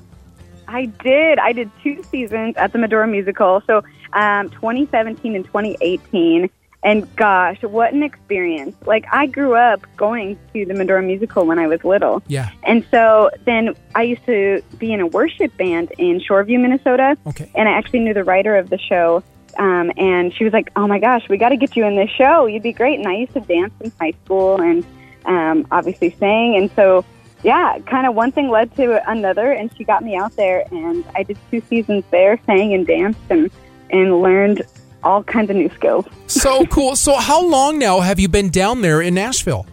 I 0.68 0.86
did. 0.86 1.38
I 1.38 1.52
did 1.52 1.70
two 1.82 2.02
seasons 2.04 2.56
at 2.56 2.72
the 2.72 2.78
Medora 2.78 3.06
Musical. 3.06 3.62
So 3.66 3.82
um, 4.12 4.50
2017 4.50 5.36
and 5.36 5.44
2018. 5.44 6.50
And 6.86 7.14
gosh, 7.16 7.60
what 7.62 7.92
an 7.92 8.04
experience. 8.04 8.76
Like, 8.86 9.06
I 9.10 9.26
grew 9.26 9.56
up 9.56 9.84
going 9.96 10.38
to 10.54 10.64
the 10.64 10.72
Medora 10.72 11.02
Musical 11.02 11.44
when 11.44 11.58
I 11.58 11.66
was 11.66 11.82
little. 11.82 12.22
Yeah. 12.28 12.50
And 12.62 12.86
so 12.92 13.28
then 13.44 13.74
I 13.96 14.04
used 14.04 14.24
to 14.26 14.62
be 14.78 14.92
in 14.92 15.00
a 15.00 15.06
worship 15.08 15.54
band 15.56 15.92
in 15.98 16.20
Shoreview, 16.20 16.60
Minnesota. 16.60 17.18
Okay. 17.26 17.50
And 17.56 17.68
I 17.68 17.72
actually 17.72 17.98
knew 17.98 18.14
the 18.14 18.22
writer 18.22 18.56
of 18.56 18.70
the 18.70 18.78
show. 18.78 19.24
Um, 19.58 19.90
and 19.96 20.32
she 20.32 20.44
was 20.44 20.52
like, 20.52 20.70
oh 20.76 20.86
my 20.86 21.00
gosh, 21.00 21.28
we 21.28 21.38
got 21.38 21.48
to 21.48 21.56
get 21.56 21.74
you 21.74 21.84
in 21.86 21.96
this 21.96 22.10
show. 22.10 22.46
You'd 22.46 22.62
be 22.62 22.72
great. 22.72 23.00
And 23.00 23.08
I 23.08 23.16
used 23.16 23.32
to 23.32 23.40
dance 23.40 23.74
in 23.80 23.90
high 24.00 24.14
school 24.24 24.60
and 24.60 24.86
um, 25.24 25.66
obviously 25.72 26.14
sang. 26.20 26.54
And 26.54 26.70
so, 26.76 27.04
yeah, 27.42 27.80
kind 27.86 28.06
of 28.06 28.14
one 28.14 28.30
thing 28.30 28.48
led 28.48 28.72
to 28.76 29.10
another. 29.10 29.50
And 29.50 29.76
she 29.76 29.82
got 29.82 30.04
me 30.04 30.14
out 30.14 30.36
there. 30.36 30.64
And 30.70 31.04
I 31.16 31.24
did 31.24 31.36
two 31.50 31.60
seasons 31.62 32.04
there, 32.12 32.38
sang 32.46 32.74
and 32.74 32.86
danced 32.86 33.18
and, 33.28 33.50
and 33.90 34.22
learned 34.22 34.62
all 35.06 35.22
kinds 35.22 35.50
of 35.50 35.56
new 35.56 35.70
skills. 35.70 36.04
So 36.26 36.66
cool. 36.70 36.96
So 36.96 37.14
how 37.16 37.46
long 37.46 37.78
now 37.78 38.00
have 38.00 38.18
you 38.18 38.28
been 38.28 38.50
down 38.50 38.82
there 38.82 39.00
in 39.00 39.14
Nashville? 39.14 39.66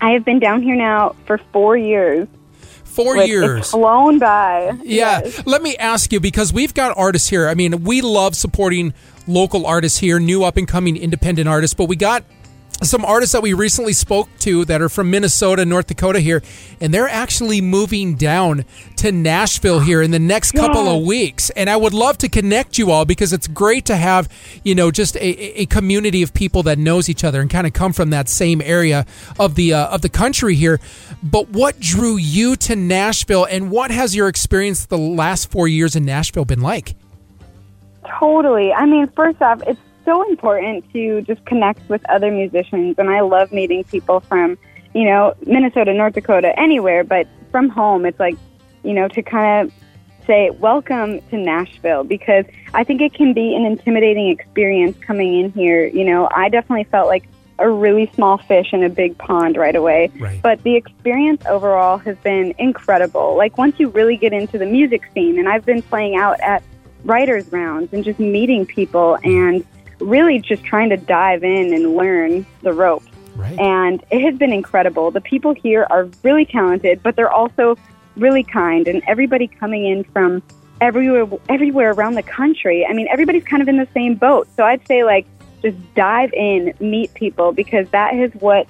I 0.00 0.10
have 0.12 0.24
been 0.24 0.38
down 0.38 0.62
here 0.62 0.76
now 0.76 1.16
for 1.26 1.38
four 1.52 1.76
years. 1.76 2.28
Four 2.84 3.16
which 3.16 3.28
years. 3.28 3.60
It's 3.60 3.70
flown 3.70 4.18
by. 4.18 4.72
Yeah. 4.82 5.20
Yes. 5.22 5.46
Let 5.46 5.62
me 5.62 5.76
ask 5.76 6.12
you 6.12 6.20
because 6.20 6.52
we've 6.52 6.74
got 6.74 6.96
artists 6.96 7.28
here. 7.28 7.48
I 7.48 7.54
mean, 7.54 7.84
we 7.84 8.00
love 8.00 8.34
supporting 8.34 8.94
local 9.26 9.66
artists 9.66 9.98
here, 9.98 10.18
new 10.18 10.42
up 10.44 10.56
and 10.56 10.66
coming 10.66 10.96
independent 10.96 11.48
artists, 11.48 11.74
but 11.74 11.86
we 11.86 11.96
got 11.96 12.24
some 12.82 13.04
artists 13.04 13.32
that 13.32 13.42
we 13.42 13.52
recently 13.52 13.92
spoke 13.92 14.28
to 14.40 14.64
that 14.64 14.80
are 14.80 14.88
from 14.88 15.10
Minnesota, 15.10 15.64
North 15.64 15.86
Dakota 15.86 16.20
here, 16.20 16.42
and 16.80 16.94
they're 16.94 17.08
actually 17.08 17.60
moving 17.60 18.14
down 18.14 18.64
to 18.96 19.12
Nashville 19.12 19.80
here 19.80 20.00
in 20.00 20.10
the 20.10 20.18
next 20.18 20.52
couple 20.52 20.88
of 20.88 21.04
weeks. 21.04 21.50
And 21.50 21.68
I 21.68 21.76
would 21.76 21.92
love 21.92 22.18
to 22.18 22.28
connect 22.28 22.78
you 22.78 22.90
all 22.90 23.04
because 23.04 23.32
it's 23.32 23.46
great 23.48 23.84
to 23.86 23.96
have, 23.96 24.28
you 24.64 24.74
know, 24.74 24.90
just 24.90 25.16
a, 25.16 25.60
a 25.60 25.66
community 25.66 26.22
of 26.22 26.32
people 26.32 26.62
that 26.64 26.78
knows 26.78 27.08
each 27.08 27.22
other 27.24 27.40
and 27.40 27.50
kind 27.50 27.66
of 27.66 27.72
come 27.72 27.92
from 27.92 28.10
that 28.10 28.28
same 28.28 28.62
area 28.62 29.04
of 29.38 29.54
the 29.54 29.74
uh, 29.74 29.88
of 29.88 30.02
the 30.02 30.08
country 30.08 30.54
here. 30.54 30.80
But 31.22 31.50
what 31.50 31.78
drew 31.80 32.16
you 32.16 32.56
to 32.56 32.76
Nashville, 32.76 33.44
and 33.44 33.70
what 33.70 33.90
has 33.90 34.16
your 34.16 34.28
experience 34.28 34.86
the 34.86 34.98
last 34.98 35.50
four 35.50 35.68
years 35.68 35.96
in 35.96 36.04
Nashville 36.04 36.44
been 36.46 36.60
like? 36.60 36.94
Totally. 38.18 38.72
I 38.72 38.86
mean, 38.86 39.08
first 39.08 39.40
off, 39.42 39.62
it's 39.66 39.80
so 40.10 40.28
important 40.28 40.92
to 40.92 41.22
just 41.22 41.44
connect 41.44 41.88
with 41.88 42.02
other 42.10 42.32
musicians, 42.32 42.96
and 42.98 43.08
I 43.08 43.20
love 43.20 43.52
meeting 43.52 43.84
people 43.84 44.18
from, 44.18 44.58
you 44.92 45.04
know, 45.04 45.34
Minnesota, 45.46 45.94
North 45.94 46.14
Dakota, 46.14 46.58
anywhere, 46.58 47.04
but 47.04 47.28
from 47.52 47.68
home. 47.68 48.04
It's 48.04 48.18
like, 48.18 48.36
you 48.82 48.92
know, 48.92 49.06
to 49.06 49.22
kind 49.22 49.68
of 49.68 49.74
say, 50.26 50.50
welcome 50.50 51.20
to 51.28 51.36
Nashville, 51.36 52.02
because 52.02 52.44
I 52.74 52.82
think 52.82 53.00
it 53.00 53.14
can 53.14 53.32
be 53.34 53.54
an 53.54 53.64
intimidating 53.64 54.30
experience 54.30 54.96
coming 54.98 55.38
in 55.38 55.52
here. 55.52 55.86
You 55.86 56.04
know, 56.04 56.28
I 56.34 56.48
definitely 56.48 56.84
felt 56.90 57.06
like 57.06 57.28
a 57.60 57.70
really 57.70 58.10
small 58.14 58.38
fish 58.38 58.72
in 58.72 58.82
a 58.82 58.88
big 58.88 59.16
pond 59.16 59.56
right 59.56 59.76
away. 59.76 60.10
Right. 60.18 60.42
But 60.42 60.64
the 60.64 60.74
experience 60.74 61.44
overall 61.46 61.98
has 61.98 62.16
been 62.18 62.52
incredible. 62.58 63.36
Like 63.36 63.58
once 63.58 63.78
you 63.78 63.90
really 63.90 64.16
get 64.16 64.32
into 64.32 64.58
the 64.58 64.66
music 64.66 65.02
scene, 65.14 65.38
and 65.38 65.48
I've 65.48 65.64
been 65.64 65.82
playing 65.82 66.16
out 66.16 66.40
at 66.40 66.64
writers' 67.04 67.50
rounds 67.52 67.92
and 67.92 68.02
just 68.02 68.18
meeting 68.18 68.66
people 68.66 69.18
and 69.22 69.64
really 70.00 70.38
just 70.38 70.64
trying 70.64 70.90
to 70.90 70.96
dive 70.96 71.44
in 71.44 71.72
and 71.72 71.94
learn 71.96 72.46
the 72.62 72.72
ropes. 72.72 73.06
Right. 73.36 73.58
And 73.58 74.02
it 74.10 74.22
has 74.22 74.36
been 74.36 74.52
incredible. 74.52 75.10
The 75.10 75.20
people 75.20 75.54
here 75.54 75.86
are 75.90 76.08
really 76.22 76.44
talented, 76.44 77.02
but 77.02 77.16
they're 77.16 77.30
also 77.30 77.76
really 78.16 78.42
kind, 78.42 78.86
and 78.88 79.02
everybody 79.06 79.46
coming 79.46 79.86
in 79.86 80.04
from 80.04 80.42
everywhere 80.80 81.26
everywhere 81.48 81.92
around 81.92 82.14
the 82.14 82.22
country. 82.22 82.86
I 82.86 82.92
mean, 82.92 83.06
everybody's 83.08 83.44
kind 83.44 83.62
of 83.62 83.68
in 83.68 83.76
the 83.76 83.88
same 83.94 84.14
boat. 84.14 84.48
So 84.56 84.64
I'd 84.64 84.86
say 84.86 85.04
like 85.04 85.26
just 85.62 85.76
dive 85.94 86.32
in, 86.32 86.74
meet 86.80 87.12
people 87.14 87.52
because 87.52 87.88
that 87.90 88.14
is 88.14 88.32
what 88.34 88.66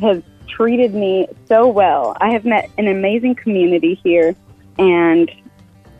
has 0.00 0.22
treated 0.48 0.94
me 0.94 1.26
so 1.46 1.68
well. 1.68 2.16
I 2.20 2.30
have 2.30 2.44
met 2.44 2.70
an 2.78 2.88
amazing 2.88 3.34
community 3.34 4.00
here 4.02 4.34
and 4.78 5.30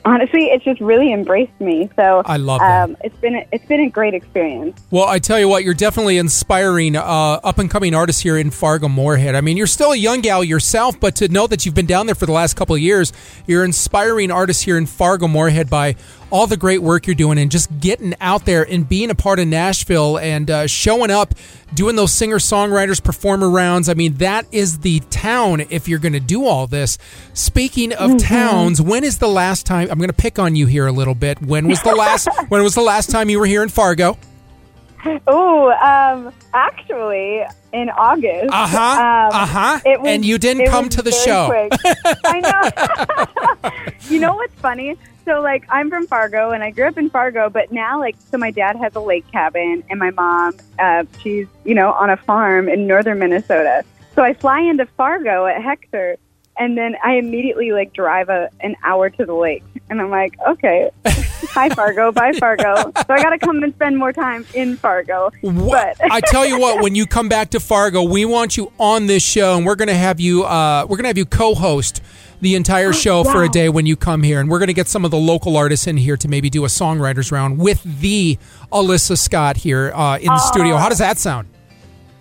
honestly, 0.05 0.47
it's 0.47 0.65
just 0.65 0.81
really 0.81 1.13
embraced 1.13 1.59
me. 1.61 1.91
So 1.97 2.23
I 2.25 2.37
love 2.37 2.61
that. 2.61 2.85
um, 2.85 2.97
it's 3.03 3.17
been 3.19 3.37
a, 3.37 3.47
it's 3.53 3.65
been 3.67 3.81
a 3.81 3.91
great 3.91 4.15
experience. 4.15 4.81
Well, 4.91 5.05
I 5.05 5.19
tell 5.19 5.39
you 5.39 5.49
what, 5.49 5.65
you're 5.65 5.75
definitely 5.75 6.19
inspiring 6.19 6.97
uh, 6.97 7.03
up 7.03 7.59
and 7.59 7.71
coming 7.71 7.95
artists 7.95 8.23
here 8.23 8.37
in 8.37 8.51
Fargo 8.51 8.89
Moorhead. 8.89 9.35
I 9.35 9.41
mean, 9.41 9.57
you're 9.57 9.67
still 9.67 9.93
a 9.93 9.97
young 9.97 10.21
gal 10.21 10.45
yourself, 10.45 10.99
but 11.01 11.17
to 11.17 11.29
know 11.29 11.47
that 11.47 11.65
you've 11.65 11.75
been 11.75 11.87
down 11.87 12.07
there 12.07 12.15
for 12.15 12.27
the 12.27 12.33
last 12.33 12.55
couple 12.55 12.75
of 12.75 12.81
years, 12.81 13.13
you're 13.47 13.65
inspiring 13.65 14.31
artists 14.31 14.63
here 14.63 14.79
in 14.79 14.87
Fargo 14.87 15.29
Moorhead 15.29 15.71
by 15.71 15.97
all 16.35 16.49
the 16.49 16.57
great 16.57 16.83
work 16.83 17.07
you're 17.07 17.15
doing 17.15 17.39
and 17.39 17.49
just 17.49 17.79
getting 17.79 18.13
out 18.21 18.45
there 18.45 18.65
and 18.69 18.89
being 18.89 19.09
a 19.09 19.15
part 19.15 19.39
of 19.39 19.47
Nashville 19.47 20.19
and 20.19 20.51
uh, 20.51 20.67
showing 20.67 21.09
up, 21.09 21.33
doing 21.75 21.95
those 21.95 22.13
singer 22.13 22.39
songwriters 22.39 23.01
performer 23.03 23.49
rounds. 23.49 23.89
I 23.89 23.95
mean, 23.95 24.15
that 24.15 24.45
is 24.51 24.81
the 24.81 24.99
town 25.11 25.61
if 25.71 25.87
you're 25.87 26.01
going 26.01 26.13
to 26.13 26.19
do 26.19 26.45
all 26.45 26.67
this. 26.67 26.99
Speaking 27.35 27.93
of 27.93 28.19
towns, 28.19 28.83
when 28.83 29.05
is 29.05 29.19
the 29.19 29.29
last 29.29 29.65
time? 29.65 29.89
I'm 29.93 29.99
going 29.99 30.11
to 30.11 30.13
pick 30.13 30.41
on 30.41 30.57
you 30.57 30.67
here 30.67 30.89
a 30.89 30.93
little 30.93 31.15
bit. 31.15 31.41
When 31.41 31.69
was 31.69 31.81
the 31.83 31.95
last? 31.95 32.27
when 32.49 32.65
was 32.65 32.75
the 32.75 32.83
last 32.83 33.11
time 33.11 33.31
you 33.31 33.39
were 33.39 33.47
here 33.47 33.63
in 33.63 33.69
Fargo? 33.69 34.19
Oh, 35.27 35.71
um, 35.71 36.33
actually, 36.53 37.43
in 37.73 37.91
August. 37.91 38.53
Uh 38.53 38.67
huh. 38.67 38.79
um, 38.79 39.43
uh 39.43 39.47
huh. 39.47 39.81
And 40.05 40.25
you 40.25 40.39
didn't 40.39 40.67
come 40.69 40.89
to 40.89 41.03
the 41.03 41.13
show. 41.13 41.51
I 42.25 42.41
know. 42.41 43.71
you 44.09 44.21
know 44.21 44.35
what's 44.35 44.55
funny? 44.55 44.97
So, 45.25 45.41
like, 45.41 45.65
I'm 45.71 45.89
from 45.89 46.07
Fargo, 46.07 46.51
and 46.51 46.63
I 46.63 46.71
grew 46.71 46.87
up 46.87 46.99
in 46.99 47.09
Fargo, 47.09 47.49
but 47.49 47.73
now, 47.73 47.99
like, 47.99 48.17
so 48.31 48.37
my 48.37 48.51
dad 48.51 48.77
has 48.77 48.95
a 48.95 49.01
lake 49.01 49.27
cabin, 49.33 49.83
and 49.89 49.99
my 49.99 50.11
mom, 50.11 50.55
uh, 50.79 51.05
she's, 51.23 51.47
you 51.65 51.75
know, 51.75 51.93
on 51.93 52.11
a 52.11 52.17
farm 52.17 52.69
in 52.69 52.87
northern 52.87 53.19
Minnesota. 53.19 53.85
So 54.15 54.23
I 54.23 54.35
fly 54.35 54.61
into 54.61 54.87
Fargo 54.87 55.47
at 55.47 55.63
Hector, 55.63 56.17
and 56.57 56.77
then 56.77 56.97
I 57.03 57.15
immediately, 57.15 57.73
like, 57.73 57.93
drive 57.93 58.29
a, 58.29 58.51
an 58.61 58.77
hour 58.85 59.11
to 59.11 59.25
the 59.25 59.35
lake. 59.35 59.65
And 59.91 60.01
I'm 60.01 60.11
like, 60.11 60.35
okay, 60.49 60.91
hi, 61.07 61.69
Fargo, 61.69 62.11
bye, 62.11 62.33
Fargo. 62.33 62.75
So 62.75 63.05
I 63.11 63.23
got 63.23 63.31
to 63.31 63.39
come 63.39 63.63
and 63.63 63.75
spend 63.75 63.99
more 63.99 64.13
time 64.13 64.47
in 64.55 64.77
Fargo. 64.77 65.31
What? 65.43 65.99
But 65.99 66.13
I 66.13 66.21
tell 66.21 66.47
you 66.47 66.59
what, 66.59 66.83
when 66.83 66.95
you 66.95 67.07
come 67.07 67.29
back 67.29 67.51
to 67.51 67.61
Fargo, 67.61 68.03
we 68.03 68.25
want 68.25 68.57
you 68.57 68.73
on 68.79 69.07
this 69.07 69.23
show, 69.23 69.57
and 69.57 69.67
we're 69.67 69.77
going 69.77 69.89
to 69.89 69.95
have 69.95 70.21
you. 70.21 70.45
Uh, 70.45 70.87
we're 70.89 70.97
going 70.97 71.05
to 71.05 71.09
have 71.09 71.19
you 71.19 71.27
co-host 71.27 72.01
the 72.41 72.55
entire 72.55 72.93
show 72.93 73.25
for 73.25 73.43
a 73.43 73.49
day 73.49 73.69
when 73.69 73.87
you 73.87 73.97
come 73.97 74.23
here, 74.23 74.41
and 74.41 74.51
we're 74.51 74.59
going 74.59 74.69
to 74.69 74.75
get 74.75 74.89
some 74.89 75.05
of 75.05 75.11
the 75.11 75.19
local 75.19 75.57
artists 75.57 75.87
in 75.87 75.97
here 75.97 76.17
to 76.17 76.29
maybe 76.29 76.51
do 76.51 76.65
a 76.65 76.69
songwriters 76.69 77.33
round 77.33 77.59
with 77.59 77.83
the 78.01 78.39
Alyssa 78.73 79.17
Scott 79.17 79.57
here 79.59 79.93
uh, 79.95 80.19
in 80.19 80.27
the 80.27 80.39
studio. 80.39 80.77
How 80.77 80.89
does 80.89 80.99
that 80.99 81.19
sound? 81.19 81.49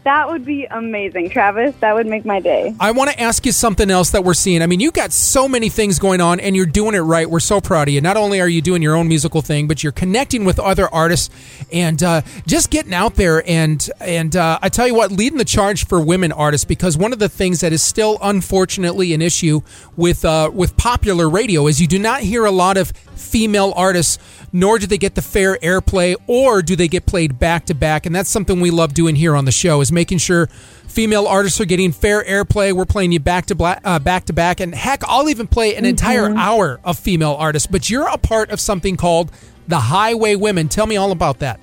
That 0.04 0.30
would 0.30 0.44
be 0.44 0.66
amazing, 0.66 1.30
Travis. 1.30 1.74
That 1.80 1.96
would 1.96 2.08
make 2.08 2.26
my 2.26 2.42
day. 2.42 2.76
I 2.78 2.92
want 2.92 3.12
to 3.12 3.20
ask 3.20 3.46
you 3.46 3.54
something 3.54 3.90
else 3.90 4.10
that 4.10 4.26
we're 4.26 4.34
seeing. 4.34 4.62
I 4.62 4.68
mean, 4.68 4.82
you've 4.82 4.94
got 4.94 5.14
so 5.14 5.48
many 5.48 5.70
things 5.70 5.98
going 5.98 6.20
on 6.20 6.42
and 6.42 6.58
you're 6.58 6.66
doing 6.66 6.94
it 6.94 7.00
right. 7.00 7.30
We're 7.30 7.40
so 7.40 7.62
proud 7.62 7.88
of 7.88 7.94
you. 7.94 8.02
Not 8.02 8.18
only 8.18 8.42
are 8.42 8.48
you 8.50 8.62
doing 8.62 8.82
your 8.82 8.96
own 8.96 9.08
musical 9.08 9.42
thing, 9.42 9.66
but 9.66 9.82
you're 9.82 9.94
connecting 9.94 10.44
with 10.44 10.60
other 10.60 10.94
artists 10.94 11.30
and 11.72 12.04
uh, 12.04 12.22
just 12.46 12.70
getting 12.70 12.94
out 12.94 13.16
there. 13.16 13.48
And 13.50 13.90
and 14.02 14.36
uh, 14.36 14.60
I 14.62 14.68
tell 14.68 14.88
you 14.88 14.96
what, 14.96 15.12
leading 15.12 15.38
the 15.38 15.46
charge 15.46 15.88
for 15.88 16.04
women 16.04 16.34
artists 16.34 16.66
because 16.66 16.98
one 16.98 17.14
of 17.14 17.20
the 17.20 17.30
things 17.30 17.62
that 17.62 17.72
is 17.72 17.82
still 17.82 18.18
unfortunately 18.22 19.14
an 19.14 19.22
issue 19.22 19.62
with 19.96 20.26
uh, 20.26 20.52
with 20.54 20.76
popular 20.76 21.30
radio 21.30 21.68
is 21.68 21.80
you 21.80 21.88
do 21.88 22.00
not 22.00 22.22
hear 22.22 22.44
a 22.44 22.52
lot 22.52 22.76
of 22.76 22.92
female 23.16 23.74
artists, 23.76 24.20
nor 24.52 24.78
do 24.78 24.86
they 24.86 24.98
get 24.98 25.16
the 25.16 25.22
fair 25.22 25.56
airplay, 25.58 26.16
or 26.28 26.62
do 26.62 26.76
they 26.76 26.88
get 26.88 27.06
played 27.06 27.40
back 27.40 27.66
to 27.68 27.74
back. 27.74 28.06
And 28.06 28.16
that's 28.16 28.30
something 28.30 28.60
we 28.60 28.70
love 28.70 28.94
doing 28.94 29.16
here 29.16 29.36
on 29.36 29.46
the 29.46 29.52
show 29.52 29.82
is 29.82 29.92
making 29.94 30.18
sure 30.18 30.48
female 30.88 31.26
artists 31.28 31.60
are 31.62 31.66
getting 31.66 31.92
fair 31.92 32.24
airplay. 32.24 32.74
We're 32.74 32.86
playing 32.86 33.12
you 33.12 33.20
back 33.20 33.46
to 33.48 33.56
black, 33.56 33.82
uh, 33.84 34.00
back 34.00 34.26
to 34.26 34.34
back, 34.34 34.60
and 34.60 34.76
heck, 34.76 35.04
I'll 35.06 35.30
even 35.30 35.48
play 35.48 35.76
an 35.76 35.86
entire 35.86 36.30
hour 36.36 36.80
of 36.84 37.00
female 37.00 37.34
artists. 37.34 37.68
But 37.68 37.90
you're 37.90 38.08
a 38.08 38.18
part 38.18 38.52
of 38.52 38.60
something 38.60 38.98
called 38.98 39.32
the 39.68 39.80
Highway 39.80 40.36
Women. 40.36 40.68
Tell 40.68 40.86
me 40.86 40.98
all 40.98 41.12
about 41.12 41.40
that. 41.40 41.60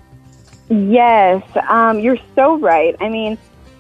Yes, 0.69 1.43
um, 1.69 1.99
you're 1.99 2.19
so 2.35 2.59
right. 2.59 2.95
I 3.01 3.09
mean, 3.09 3.37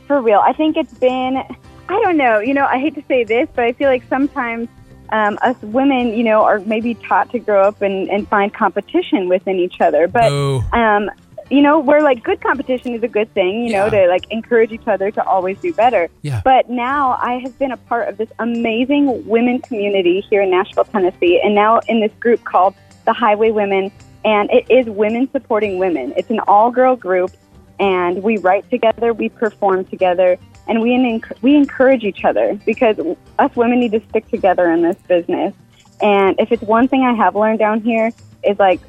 for 0.06 0.20
real, 0.20 0.40
I 0.40 0.52
think 0.52 0.76
it's 0.76 0.92
been, 0.94 1.36
I 1.36 2.00
don't 2.02 2.16
know, 2.16 2.40
you 2.40 2.52
know, 2.52 2.64
I 2.66 2.78
hate 2.78 2.96
to 2.96 3.04
say 3.06 3.22
this, 3.24 3.48
but 3.54 3.64
I 3.64 3.72
feel 3.72 3.88
like 3.88 4.02
sometimes 4.08 4.68
um, 5.10 5.38
us 5.42 5.56
women, 5.62 6.08
you 6.08 6.24
know, 6.24 6.42
are 6.42 6.58
maybe 6.60 6.94
taught 6.94 7.30
to 7.30 7.38
grow 7.38 7.62
up 7.62 7.80
and, 7.82 8.08
and 8.10 8.28
find 8.28 8.52
competition 8.52 9.28
within 9.28 9.56
each 9.56 9.80
other. 9.80 10.08
But, 10.08 10.30
Oh. 10.32 10.64
um, 10.72 11.10
you 11.50 11.62
know, 11.62 11.80
where 11.80 12.00
like 12.00 12.22
good 12.22 12.40
competition 12.40 12.94
is 12.94 13.02
a 13.02 13.08
good 13.08 13.32
thing, 13.34 13.64
you 13.64 13.72
know, 13.72 13.90
to 13.90 14.06
like 14.06 14.30
encourage 14.30 14.70
each 14.70 14.86
other 14.86 15.10
to 15.10 15.24
always 15.24 15.58
do 15.58 15.72
better. 15.74 16.08
Yeah. 16.22 16.40
But 16.44 16.70
now 16.70 17.18
I 17.20 17.38
have 17.38 17.58
been 17.58 17.72
a 17.72 17.76
part 17.76 18.08
of 18.08 18.16
this 18.16 18.28
amazing 18.38 19.26
women 19.26 19.60
community 19.60 20.20
here 20.30 20.42
in 20.42 20.50
Nashville, 20.50 20.84
Tennessee, 20.84 21.40
and 21.42 21.54
now 21.54 21.80
in 21.88 22.00
this 22.00 22.12
group 22.20 22.44
called 22.44 22.74
the 23.04 23.12
Highway 23.12 23.50
Women. 23.50 23.90
And 24.24 24.50
it 24.50 24.70
is 24.70 24.86
women 24.86 25.30
supporting 25.32 25.78
women. 25.78 26.12
It's 26.16 26.30
an 26.30 26.40
all 26.40 26.70
girl 26.70 26.94
group, 26.94 27.32
and 27.80 28.22
we 28.22 28.36
write 28.36 28.68
together, 28.70 29.12
we 29.12 29.30
perform 29.30 29.86
together, 29.86 30.38
and 30.68 30.82
we, 30.82 30.90
enc- 30.90 31.42
we 31.42 31.56
encourage 31.56 32.04
each 32.04 32.24
other 32.24 32.60
because 32.66 32.96
us 33.38 33.56
women 33.56 33.80
need 33.80 33.92
to 33.92 34.02
stick 34.10 34.28
together 34.28 34.70
in 34.70 34.82
this 34.82 34.96
business. 35.08 35.54
And 36.02 36.38
if 36.38 36.52
it's 36.52 36.62
one 36.62 36.86
thing 36.86 37.02
I 37.02 37.14
have 37.14 37.34
learned 37.34 37.58
down 37.58 37.80
here, 37.80 38.12
is 38.44 38.58
like, 38.58 38.80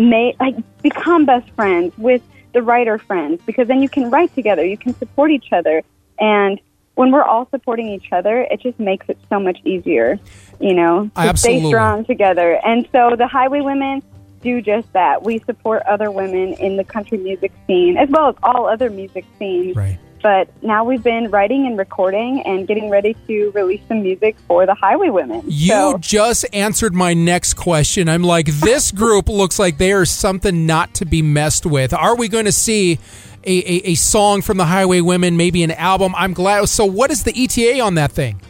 may, 0.00 0.34
like 0.40 0.56
become 0.82 1.26
best 1.26 1.50
friends 1.50 1.96
with 1.98 2.22
the 2.52 2.62
writer 2.62 2.98
friends 2.98 3.40
because 3.46 3.68
then 3.68 3.82
you 3.82 3.88
can 3.88 4.10
write 4.10 4.34
together, 4.34 4.64
you 4.64 4.76
can 4.76 4.94
support 4.94 5.30
each 5.30 5.52
other. 5.52 5.82
And 6.18 6.60
when 6.94 7.10
we're 7.12 7.22
all 7.22 7.48
supporting 7.50 7.88
each 7.88 8.12
other, 8.12 8.42
it 8.50 8.60
just 8.60 8.78
makes 8.78 9.08
it 9.08 9.18
so 9.28 9.40
much 9.40 9.58
easier, 9.64 10.18
you 10.60 10.74
know, 10.74 11.06
to 11.14 11.20
Absolutely. 11.20 11.60
stay 11.60 11.68
strong 11.68 12.04
together. 12.04 12.60
And 12.64 12.88
so 12.92 13.14
the 13.16 13.26
Highway 13.26 13.60
Women 13.60 14.02
do 14.42 14.60
just 14.60 14.92
that. 14.92 15.22
We 15.22 15.38
support 15.40 15.82
other 15.82 16.10
women 16.10 16.54
in 16.54 16.76
the 16.76 16.84
country 16.84 17.18
music 17.18 17.52
scene 17.66 17.96
as 17.96 18.08
well 18.10 18.28
as 18.28 18.34
all 18.42 18.66
other 18.66 18.90
music 18.90 19.24
scenes. 19.38 19.76
Right. 19.76 19.98
But 20.22 20.48
now 20.62 20.84
we've 20.84 21.02
been 21.02 21.30
writing 21.30 21.66
and 21.66 21.78
recording 21.78 22.42
and 22.42 22.66
getting 22.66 22.90
ready 22.90 23.16
to 23.26 23.50
release 23.50 23.80
some 23.88 24.02
music 24.02 24.36
for 24.46 24.66
the 24.66 24.74
Highway 24.74 25.08
Women. 25.08 25.42
You 25.46 25.68
so, 25.68 25.98
just 25.98 26.44
answered 26.52 26.94
my 26.94 27.14
next 27.14 27.54
question. 27.54 28.08
I'm 28.08 28.22
like, 28.22 28.46
this 28.46 28.92
group 28.92 29.28
looks 29.28 29.58
like 29.58 29.78
they 29.78 29.92
are 29.92 30.04
something 30.04 30.66
not 30.66 30.94
to 30.94 31.06
be 31.06 31.22
messed 31.22 31.64
with. 31.64 31.94
Are 31.94 32.16
we 32.16 32.28
going 32.28 32.44
to 32.44 32.52
see 32.52 32.98
a, 33.44 33.58
a, 33.58 33.90
a 33.90 33.94
song 33.94 34.42
from 34.42 34.58
the 34.58 34.66
Highway 34.66 35.00
Women, 35.00 35.36
maybe 35.36 35.62
an 35.62 35.70
album? 35.70 36.14
I'm 36.16 36.34
glad. 36.34 36.68
So, 36.68 36.84
what 36.84 37.10
is 37.10 37.24
the 37.24 37.32
ETA 37.34 37.80
on 37.80 37.94
that 37.94 38.12
thing? 38.12 38.40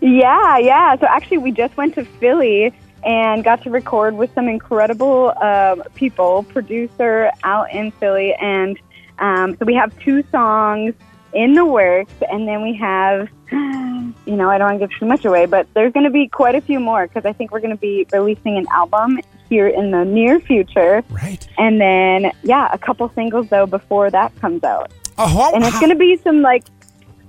Yeah, 0.00 0.58
yeah. 0.58 0.96
So 0.98 1.06
actually, 1.06 1.38
we 1.38 1.50
just 1.52 1.76
went 1.76 1.94
to 1.94 2.04
Philly 2.04 2.74
and 3.04 3.44
got 3.44 3.62
to 3.62 3.70
record 3.70 4.14
with 4.14 4.32
some 4.34 4.48
incredible 4.48 5.32
um, 5.42 5.82
people, 5.94 6.42
producer 6.44 7.30
out 7.42 7.72
in 7.72 7.90
Philly, 7.92 8.34
and 8.34 8.78
um, 9.18 9.56
so 9.58 9.64
we 9.64 9.74
have 9.74 9.96
two 10.00 10.22
songs 10.30 10.94
in 11.34 11.52
the 11.54 11.64
works, 11.64 12.12
and 12.30 12.48
then 12.48 12.62
we 12.62 12.74
have, 12.76 13.28
you 13.52 14.36
know, 14.36 14.48
I 14.48 14.58
don't 14.58 14.68
want 14.70 14.80
to 14.80 14.86
give 14.86 14.98
too 14.98 15.06
much 15.06 15.24
away, 15.24 15.46
but 15.46 15.66
there's 15.74 15.92
going 15.92 16.04
to 16.04 16.10
be 16.10 16.26
quite 16.28 16.54
a 16.54 16.60
few 16.60 16.80
more 16.80 17.06
because 17.06 17.24
I 17.26 17.32
think 17.32 17.52
we're 17.52 17.60
going 17.60 17.74
to 17.74 17.80
be 17.80 18.06
releasing 18.12 18.56
an 18.56 18.66
album 18.70 19.20
here 19.48 19.68
in 19.68 19.90
the 19.90 20.04
near 20.04 20.40
future, 20.40 21.02
Right. 21.10 21.46
and 21.58 21.80
then 21.80 22.32
yeah, 22.42 22.68
a 22.72 22.78
couple 22.78 23.10
singles 23.14 23.48
though 23.48 23.66
before 23.66 24.10
that 24.10 24.34
comes 24.36 24.62
out. 24.64 24.90
Oh, 25.18 25.50
and 25.54 25.64
it's 25.64 25.78
going 25.78 25.90
to 25.90 25.96
be 25.96 26.16
some 26.18 26.42
like 26.42 26.64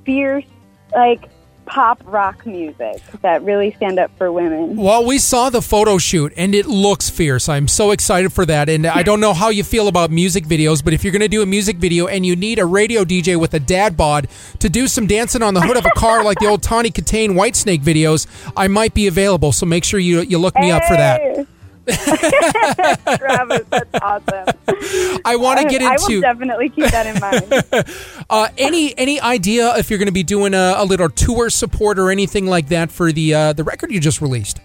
fierce 0.05 0.45
like 0.93 1.29
pop 1.69 2.01
rock 2.05 2.47
music 2.47 2.99
that 3.21 3.43
really 3.43 3.71
stand 3.73 3.99
up 3.99 4.09
for 4.17 4.31
women 4.31 4.75
Well, 4.75 5.05
we 5.05 5.19
saw 5.19 5.51
the 5.51 5.61
photo 5.61 5.99
shoot 5.99 6.33
and 6.35 6.55
it 6.55 6.65
looks 6.65 7.11
fierce. 7.11 7.47
I'm 7.47 7.67
so 7.67 7.91
excited 7.91 8.33
for 8.33 8.43
that. 8.47 8.69
And 8.69 8.87
I 8.87 9.03
don't 9.03 9.19
know 9.19 9.33
how 9.33 9.49
you 9.49 9.63
feel 9.63 9.87
about 9.87 10.09
music 10.09 10.45
videos, 10.45 10.83
but 10.83 10.93
if 10.93 11.03
you're 11.03 11.13
going 11.13 11.21
to 11.21 11.27
do 11.27 11.43
a 11.43 11.45
music 11.45 11.77
video 11.77 12.07
and 12.07 12.25
you 12.25 12.35
need 12.35 12.57
a 12.57 12.65
radio 12.65 13.03
DJ 13.03 13.39
with 13.39 13.53
a 13.53 13.59
dad 13.59 13.95
bod 13.95 14.27
to 14.57 14.67
do 14.67 14.87
some 14.87 15.05
dancing 15.05 15.43
on 15.43 15.53
the 15.53 15.61
hood 15.61 15.77
of 15.77 15.85
a 15.85 15.91
car 15.91 16.23
like 16.23 16.39
the 16.39 16.47
old 16.47 16.63
Tawny 16.63 16.89
Kitaen 16.89 17.35
Whitesnake 17.35 17.83
videos, 17.83 18.25
I 18.57 18.67
might 18.67 18.95
be 18.95 19.05
available. 19.05 19.51
So 19.51 19.67
make 19.67 19.83
sure 19.83 19.99
you, 19.99 20.21
you 20.21 20.39
look 20.39 20.55
me 20.55 20.71
up 20.71 20.83
for 20.85 20.97
that. 20.97 21.47
Travis, 23.17 23.65
that's 23.69 23.95
awesome. 24.01 25.21
I 25.25 25.35
want 25.35 25.59
to 25.59 25.65
get 25.67 25.81
into. 25.81 25.93
I 25.93 25.97
will 26.07 26.21
definitely 26.21 26.69
keep 26.69 26.85
that 26.91 27.07
in 27.07 27.19
mind. 27.19 28.25
uh, 28.29 28.47
any 28.57 28.97
any 28.97 29.19
idea 29.19 29.75
if 29.77 29.89
you're 29.89 29.99
going 29.99 30.07
to 30.07 30.11
be 30.11 30.23
doing 30.23 30.53
a, 30.53 30.75
a 30.77 30.85
little 30.85 31.09
tour 31.09 31.49
support 31.49 31.99
or 31.99 32.11
anything 32.11 32.45
like 32.45 32.69
that 32.69 32.91
for 32.91 33.11
the 33.11 33.33
uh, 33.33 33.53
the 33.53 33.63
record 33.63 33.91
you 33.91 33.99
just 33.99 34.21
released. 34.21 34.59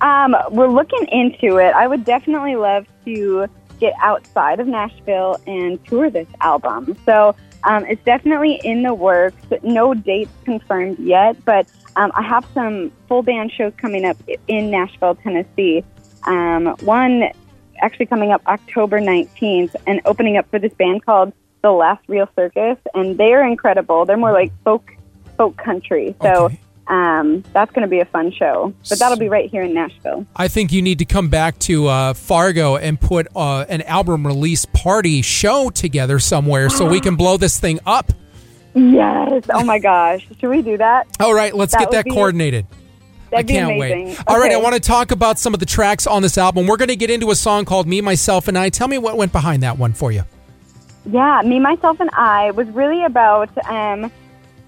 Um, 0.00 0.36
we're 0.50 0.68
looking 0.68 1.06
into 1.08 1.58
it. 1.58 1.74
I 1.74 1.86
would 1.86 2.04
definitely 2.04 2.56
love 2.56 2.86
to 3.04 3.46
get 3.80 3.94
outside 4.00 4.60
of 4.60 4.66
Nashville 4.66 5.40
and 5.46 5.84
tour 5.86 6.10
this 6.10 6.28
album. 6.40 6.96
So 7.04 7.34
um, 7.64 7.86
it's 7.86 8.02
definitely 8.04 8.60
in 8.64 8.82
the 8.82 8.94
works. 8.94 9.42
No 9.62 9.94
dates 9.94 10.30
confirmed 10.44 10.98
yet, 10.98 11.42
but 11.44 11.66
um, 11.96 12.12
I 12.14 12.22
have 12.22 12.46
some 12.54 12.92
full 13.08 13.22
band 13.22 13.52
shows 13.52 13.72
coming 13.76 14.04
up 14.04 14.16
in 14.48 14.70
Nashville, 14.70 15.14
Tennessee. 15.16 15.84
Um, 16.26 16.66
one 16.80 17.24
actually 17.80 18.06
coming 18.06 18.30
up 18.32 18.42
October 18.46 19.00
19th 19.00 19.74
and 19.86 20.00
opening 20.04 20.36
up 20.36 20.48
for 20.50 20.58
this 20.58 20.72
band 20.74 21.04
called 21.04 21.32
The 21.62 21.70
Last 21.70 22.02
Real 22.08 22.28
Circus, 22.36 22.78
and 22.94 23.18
they 23.18 23.32
are 23.34 23.46
incredible. 23.46 24.04
They're 24.06 24.16
more 24.16 24.32
like 24.32 24.52
folk 24.64 24.90
folk 25.36 25.56
country. 25.56 26.14
So 26.22 26.44
Okay. 26.44 26.58
um, 26.86 27.42
that's 27.52 27.72
going 27.72 27.82
to 27.82 27.88
be 27.88 27.98
a 28.00 28.04
fun 28.04 28.30
show. 28.32 28.72
But 28.88 28.98
that'll 29.00 29.18
be 29.18 29.28
right 29.28 29.50
here 29.50 29.62
in 29.62 29.74
Nashville. 29.74 30.24
I 30.36 30.46
think 30.48 30.70
you 30.72 30.80
need 30.80 31.00
to 31.00 31.04
come 31.04 31.28
back 31.28 31.58
to 31.60 31.88
uh, 31.88 32.14
Fargo 32.14 32.76
and 32.76 33.00
put 33.00 33.26
uh, 33.34 33.64
an 33.68 33.82
album 33.82 34.24
release 34.26 34.64
party 34.66 35.20
show 35.22 35.70
together 35.70 36.18
somewhere 36.20 36.70
so 36.70 36.86
we 36.88 37.00
can 37.00 37.16
blow 37.16 37.36
this 37.36 37.58
thing 37.58 37.80
up. 37.84 38.12
Yes. 38.74 39.44
Oh 39.52 39.64
my 39.64 39.78
gosh. 39.78 40.26
Should 40.40 40.50
we 40.50 40.62
do 40.62 40.76
that? 40.78 41.06
All 41.20 41.34
right, 41.34 41.54
let's 41.54 41.72
That 41.72 41.90
get 41.90 41.90
that 41.92 42.04
coordinated. 42.12 42.66
That'd 43.34 43.46
be 43.46 43.52
can't 43.54 43.78
wait. 43.78 44.18
All 44.26 44.38
right, 44.38 44.52
I 44.52 44.56
want 44.56 44.74
to 44.74 44.80
talk 44.80 45.10
about 45.10 45.38
some 45.38 45.54
of 45.54 45.60
the 45.60 45.66
tracks 45.66 46.06
on 46.06 46.22
this 46.22 46.38
album. 46.38 46.66
We're 46.66 46.76
going 46.76 46.88
to 46.88 46.96
get 46.96 47.10
into 47.10 47.30
a 47.30 47.34
song 47.34 47.64
called 47.64 47.86
Me, 47.86 48.00
Myself, 48.00 48.48
and 48.48 48.56
I. 48.56 48.68
Tell 48.68 48.88
me 48.88 48.98
what 48.98 49.16
went 49.16 49.32
behind 49.32 49.62
that 49.62 49.78
one 49.78 49.92
for 49.92 50.12
you. 50.12 50.24
Yeah, 51.06 51.42
me, 51.44 51.58
myself, 51.60 52.00
and 52.00 52.10
I 52.14 52.52
was 52.52 52.66
really 52.68 53.04
about 53.04 53.50
um, 53.68 54.10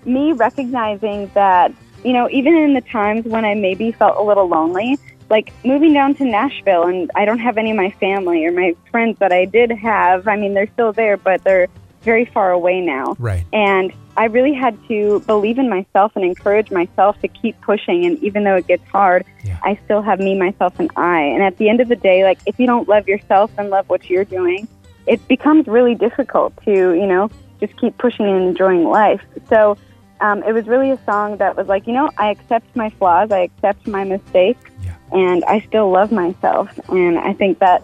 me 0.05 0.33
recognizing 0.33 1.31
that, 1.35 1.73
you 2.05 2.13
know, 2.13 2.29
even 2.31 2.55
in 2.55 2.75
the 2.75 2.83
times 2.83 3.25
when 3.25 3.45
I 3.45 3.55
maybe 3.55 3.93
felt 3.93 4.19
a 4.19 4.23
little 4.23 4.47
lonely, 4.47 4.99
like 5.31 5.53
moving 5.65 5.93
down 5.93 6.15
to 6.17 6.25
Nashville 6.25 6.85
and 6.85 7.11
I 7.15 7.25
don't 7.25 7.39
have 7.39 7.59
any 7.59 7.71
of 7.71 7.77
my 7.77 7.91
family 7.93 8.45
or 8.45 8.53
my 8.53 8.77
friends 8.91 9.19
that 9.19 9.33
I 9.33 9.45
did 9.45 9.71
have. 9.71 10.29
I 10.29 10.37
mean, 10.37 10.55
they're 10.55 10.71
still 10.73 10.93
there, 10.93 11.17
but 11.17 11.43
they're 11.43 11.69
very 12.07 12.25
far 12.25 12.53
away 12.53 12.81
now. 12.81 13.17
Right. 13.19 13.45
And 13.53 13.93
I 14.17 14.27
really 14.27 14.55
had 14.55 14.79
to 14.89 15.21
believe 15.27 15.59
in 15.59 15.69
myself 15.69 16.13
and 16.17 16.25
encourage 16.25 16.71
myself 16.71 17.21
to 17.21 17.29
keep 17.29 17.61
pushing. 17.61 18.07
And 18.07 18.19
even 18.23 18.45
though 18.45 18.57
it 18.57 18.67
gets 18.67 18.87
hard, 18.89 19.27
Yeah. 19.45 19.59
I 19.63 19.79
still 19.85 20.01
have 20.01 20.19
me, 20.21 20.39
myself, 20.39 20.79
and 20.79 20.91
I. 20.97 21.21
And 21.21 21.43
at 21.43 21.59
the 21.59 21.69
end 21.69 21.81
of 21.83 21.89
the 21.89 21.97
day, 21.97 22.25
like 22.25 22.39
if 22.47 22.59
you 22.59 22.67
don't 22.67 22.89
love 22.89 23.07
yourself 23.09 23.51
and 23.59 23.69
love 23.69 23.87
what 23.91 24.09
you're 24.09 24.25
doing, 24.25 24.67
it 25.07 25.21
becomes 25.29 25.67
really 25.67 25.95
difficult 25.95 26.55
to, 26.65 26.73
you 26.95 27.07
know, 27.07 27.29
just 27.61 27.77
keep 27.81 27.99
pushing 27.99 28.27
and 28.27 28.43
enjoying 28.49 28.85
life. 28.85 29.21
So 29.51 29.77
um, 30.21 30.43
it 30.45 30.53
was 30.53 30.67
really 30.67 30.91
a 30.93 30.99
song 31.05 31.37
that 31.39 31.57
was 31.57 31.67
like, 31.67 31.87
you 31.87 31.93
know, 31.93 32.09
I 32.17 32.31
accept 32.31 32.75
my 32.75 32.89
flaws, 32.91 33.31
I 33.31 33.41
accept 33.41 33.87
my 33.87 34.05
mistakes, 34.05 34.71
Yeah. 34.83 34.95
and 35.13 35.45
I 35.45 35.61
still 35.61 35.91
love 35.91 36.11
myself. 36.13 36.69
And 36.89 37.19
I 37.19 37.33
think 37.35 37.59
that 37.59 37.83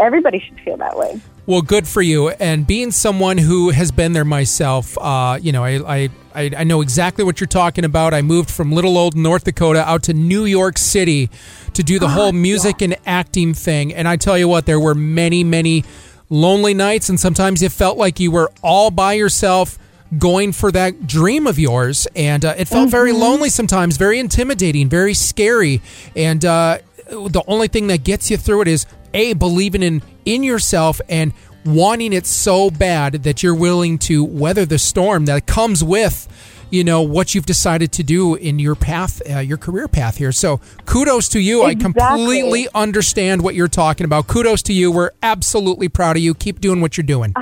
everybody 0.00 0.38
should 0.38 0.60
feel 0.60 0.76
that 0.76 0.96
way. 0.96 1.20
Well, 1.44 1.60
good 1.60 1.88
for 1.88 2.02
you. 2.02 2.28
And 2.30 2.64
being 2.64 2.92
someone 2.92 3.36
who 3.36 3.70
has 3.70 3.90
been 3.90 4.12
there 4.12 4.24
myself, 4.24 4.96
uh, 4.98 5.40
you 5.42 5.50
know, 5.50 5.64
I, 5.64 6.08
I, 6.34 6.50
I 6.56 6.62
know 6.62 6.82
exactly 6.82 7.24
what 7.24 7.40
you're 7.40 7.48
talking 7.48 7.84
about. 7.84 8.14
I 8.14 8.22
moved 8.22 8.48
from 8.48 8.70
little 8.70 8.96
old 8.96 9.16
North 9.16 9.42
Dakota 9.42 9.80
out 9.80 10.04
to 10.04 10.14
New 10.14 10.44
York 10.44 10.78
City 10.78 11.30
to 11.74 11.82
do 11.82 11.98
the 11.98 12.08
whole 12.08 12.32
music 12.32 12.80
and 12.80 12.96
acting 13.06 13.54
thing. 13.54 13.92
And 13.92 14.06
I 14.06 14.16
tell 14.16 14.38
you 14.38 14.46
what, 14.46 14.66
there 14.66 14.78
were 14.78 14.94
many, 14.94 15.42
many 15.42 15.84
lonely 16.30 16.74
nights, 16.74 17.08
and 17.08 17.18
sometimes 17.18 17.60
it 17.60 17.72
felt 17.72 17.98
like 17.98 18.20
you 18.20 18.30
were 18.30 18.52
all 18.62 18.92
by 18.92 19.14
yourself 19.14 19.78
going 20.18 20.52
for 20.52 20.70
that 20.70 21.06
dream 21.06 21.46
of 21.46 21.58
yours. 21.58 22.06
And 22.14 22.44
uh, 22.44 22.54
it 22.56 22.68
felt 22.68 22.90
very 22.90 23.12
lonely 23.12 23.48
sometimes, 23.48 23.96
very 23.96 24.18
intimidating, 24.18 24.88
very 24.88 25.14
scary. 25.14 25.80
And 26.14 26.44
uh, 26.44 26.78
the 27.12 27.42
only 27.46 27.68
thing 27.68 27.88
that 27.88 28.04
gets 28.04 28.30
you 28.30 28.36
through 28.36 28.62
it 28.62 28.68
is 28.68 28.86
a 29.14 29.34
believing 29.34 29.82
in 29.82 30.02
in 30.24 30.42
yourself 30.42 31.00
and 31.08 31.32
wanting 31.64 32.12
it 32.12 32.26
so 32.26 32.70
bad 32.70 33.22
that 33.22 33.42
you're 33.42 33.54
willing 33.54 33.98
to 33.98 34.24
weather 34.24 34.64
the 34.64 34.78
storm 34.78 35.26
that 35.26 35.46
comes 35.46 35.84
with 35.84 36.28
you 36.70 36.82
know 36.82 37.02
what 37.02 37.34
you've 37.34 37.46
decided 37.46 37.92
to 37.92 38.02
do 38.02 38.34
in 38.34 38.58
your 38.58 38.74
path 38.74 39.20
uh, 39.30 39.38
your 39.38 39.58
career 39.58 39.86
path 39.86 40.16
here. 40.16 40.32
So 40.32 40.60
kudos 40.86 41.28
to 41.30 41.40
you. 41.40 41.62
I 41.64 41.74
completely 41.74 42.66
understand 42.74 43.42
what 43.42 43.54
you're 43.54 43.68
talking 43.68 44.06
about. 44.06 44.26
Kudos 44.26 44.62
to 44.62 44.72
you. 44.72 44.90
We're 44.90 45.10
absolutely 45.22 45.88
proud 45.90 46.16
of 46.16 46.22
you. 46.22 46.34
Keep 46.34 46.60
doing 46.60 46.80
what 46.80 46.96
you're 46.96 47.04
doing. 47.04 47.34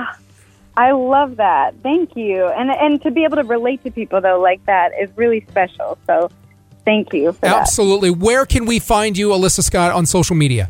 I 0.75 0.91
love 0.91 1.37
that. 1.37 1.75
Thank 1.81 2.15
you. 2.17 2.45
And 2.45 2.69
and 2.71 3.01
to 3.03 3.11
be 3.11 3.23
able 3.23 3.37
to 3.37 3.43
relate 3.43 3.83
to 3.85 3.91
people 3.91 4.19
though 4.19 4.39
like 4.39 4.65
that 4.65 4.91
is 4.99 5.09
really 5.15 5.45
special. 5.49 5.97
So 6.05 6.29
thank 6.85 7.13
you 7.13 7.31
for 7.33 7.41
that. 7.41 7.55
absolutely 7.61 8.09
where 8.09 8.45
can 8.45 8.65
we 8.65 8.79
find 8.79 9.17
you 9.17 9.29
alyssa 9.29 9.61
scott 9.63 9.91
on 9.91 10.05
social 10.05 10.35
media 10.35 10.69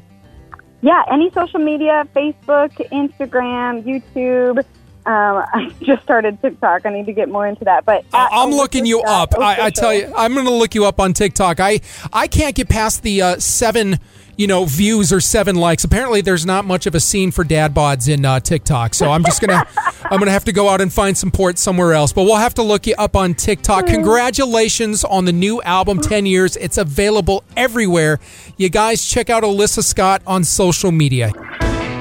Yeah, 0.83 1.03
any 1.11 1.29
social 1.31 1.59
media, 1.59 2.07
Facebook, 2.15 2.71
Instagram, 2.91 3.83
YouTube. 3.83 4.57
Um, 5.05 5.45
I 5.53 5.69
just 5.83 6.01
started 6.01 6.41
TikTok. 6.41 6.87
I 6.87 6.89
need 6.89 7.05
to 7.05 7.13
get 7.13 7.29
more 7.29 7.45
into 7.45 7.63
that. 7.65 7.85
But 7.85 8.03
I- 8.13 8.29
I'm 8.31 8.49
looking 8.49 8.87
you 8.87 9.01
up. 9.01 9.37
I, 9.37 9.65
I 9.67 9.69
tell 9.69 9.93
you, 9.93 10.11
I'm 10.17 10.33
going 10.33 10.47
to 10.47 10.51
look 10.53 10.73
you 10.73 10.85
up 10.85 10.99
on 10.99 11.13
TikTok. 11.13 11.59
I 11.59 11.81
I 12.11 12.25
can't 12.27 12.55
get 12.55 12.67
past 12.67 13.03
the 13.03 13.21
uh, 13.21 13.37
seven, 13.39 13.99
you 14.37 14.47
know, 14.47 14.65
views 14.65 15.11
or 15.11 15.21
seven 15.21 15.55
likes. 15.55 15.83
Apparently, 15.83 16.21
there's 16.21 16.45
not 16.45 16.65
much 16.65 16.85
of 16.85 16.95
a 16.95 16.99
scene 16.99 17.31
for 17.31 17.43
dad 17.43 17.73
bods 17.73 18.11
in 18.11 18.25
uh, 18.25 18.39
TikTok, 18.39 18.93
so 18.93 19.11
I'm 19.11 19.23
just 19.23 19.41
gonna 19.41 19.65
I'm 20.03 20.19
gonna 20.19 20.31
have 20.31 20.45
to 20.45 20.51
go 20.51 20.69
out 20.69 20.81
and 20.81 20.91
find 20.91 21.17
some 21.17 21.31
ports 21.31 21.61
somewhere 21.61 21.93
else. 21.93 22.13
But 22.13 22.23
we'll 22.23 22.35
have 22.35 22.53
to 22.55 22.63
look 22.63 22.87
you 22.87 22.95
up 22.97 23.15
on 23.15 23.33
TikTok. 23.33 23.85
Mm. 23.85 23.93
Congratulations 23.95 25.03
on 25.03 25.25
the 25.25 25.33
new 25.33 25.61
album, 25.61 25.99
Ten 25.99 26.25
Years. 26.25 26.55
It's 26.57 26.77
available 26.77 27.43
everywhere. 27.55 28.19
You 28.57 28.69
guys 28.69 29.05
check 29.05 29.29
out 29.29 29.43
Alyssa 29.43 29.83
Scott 29.83 30.21
on 30.27 30.43
social 30.43 30.91
media. 30.91 31.31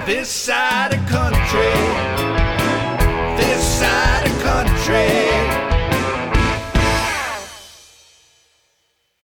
This 0.06 0.28
side 0.28 0.94
of 0.94 1.06
country. 1.06 1.72
This 3.36 3.64
side 3.64 4.26
of 4.26 4.42
country. 4.42 5.29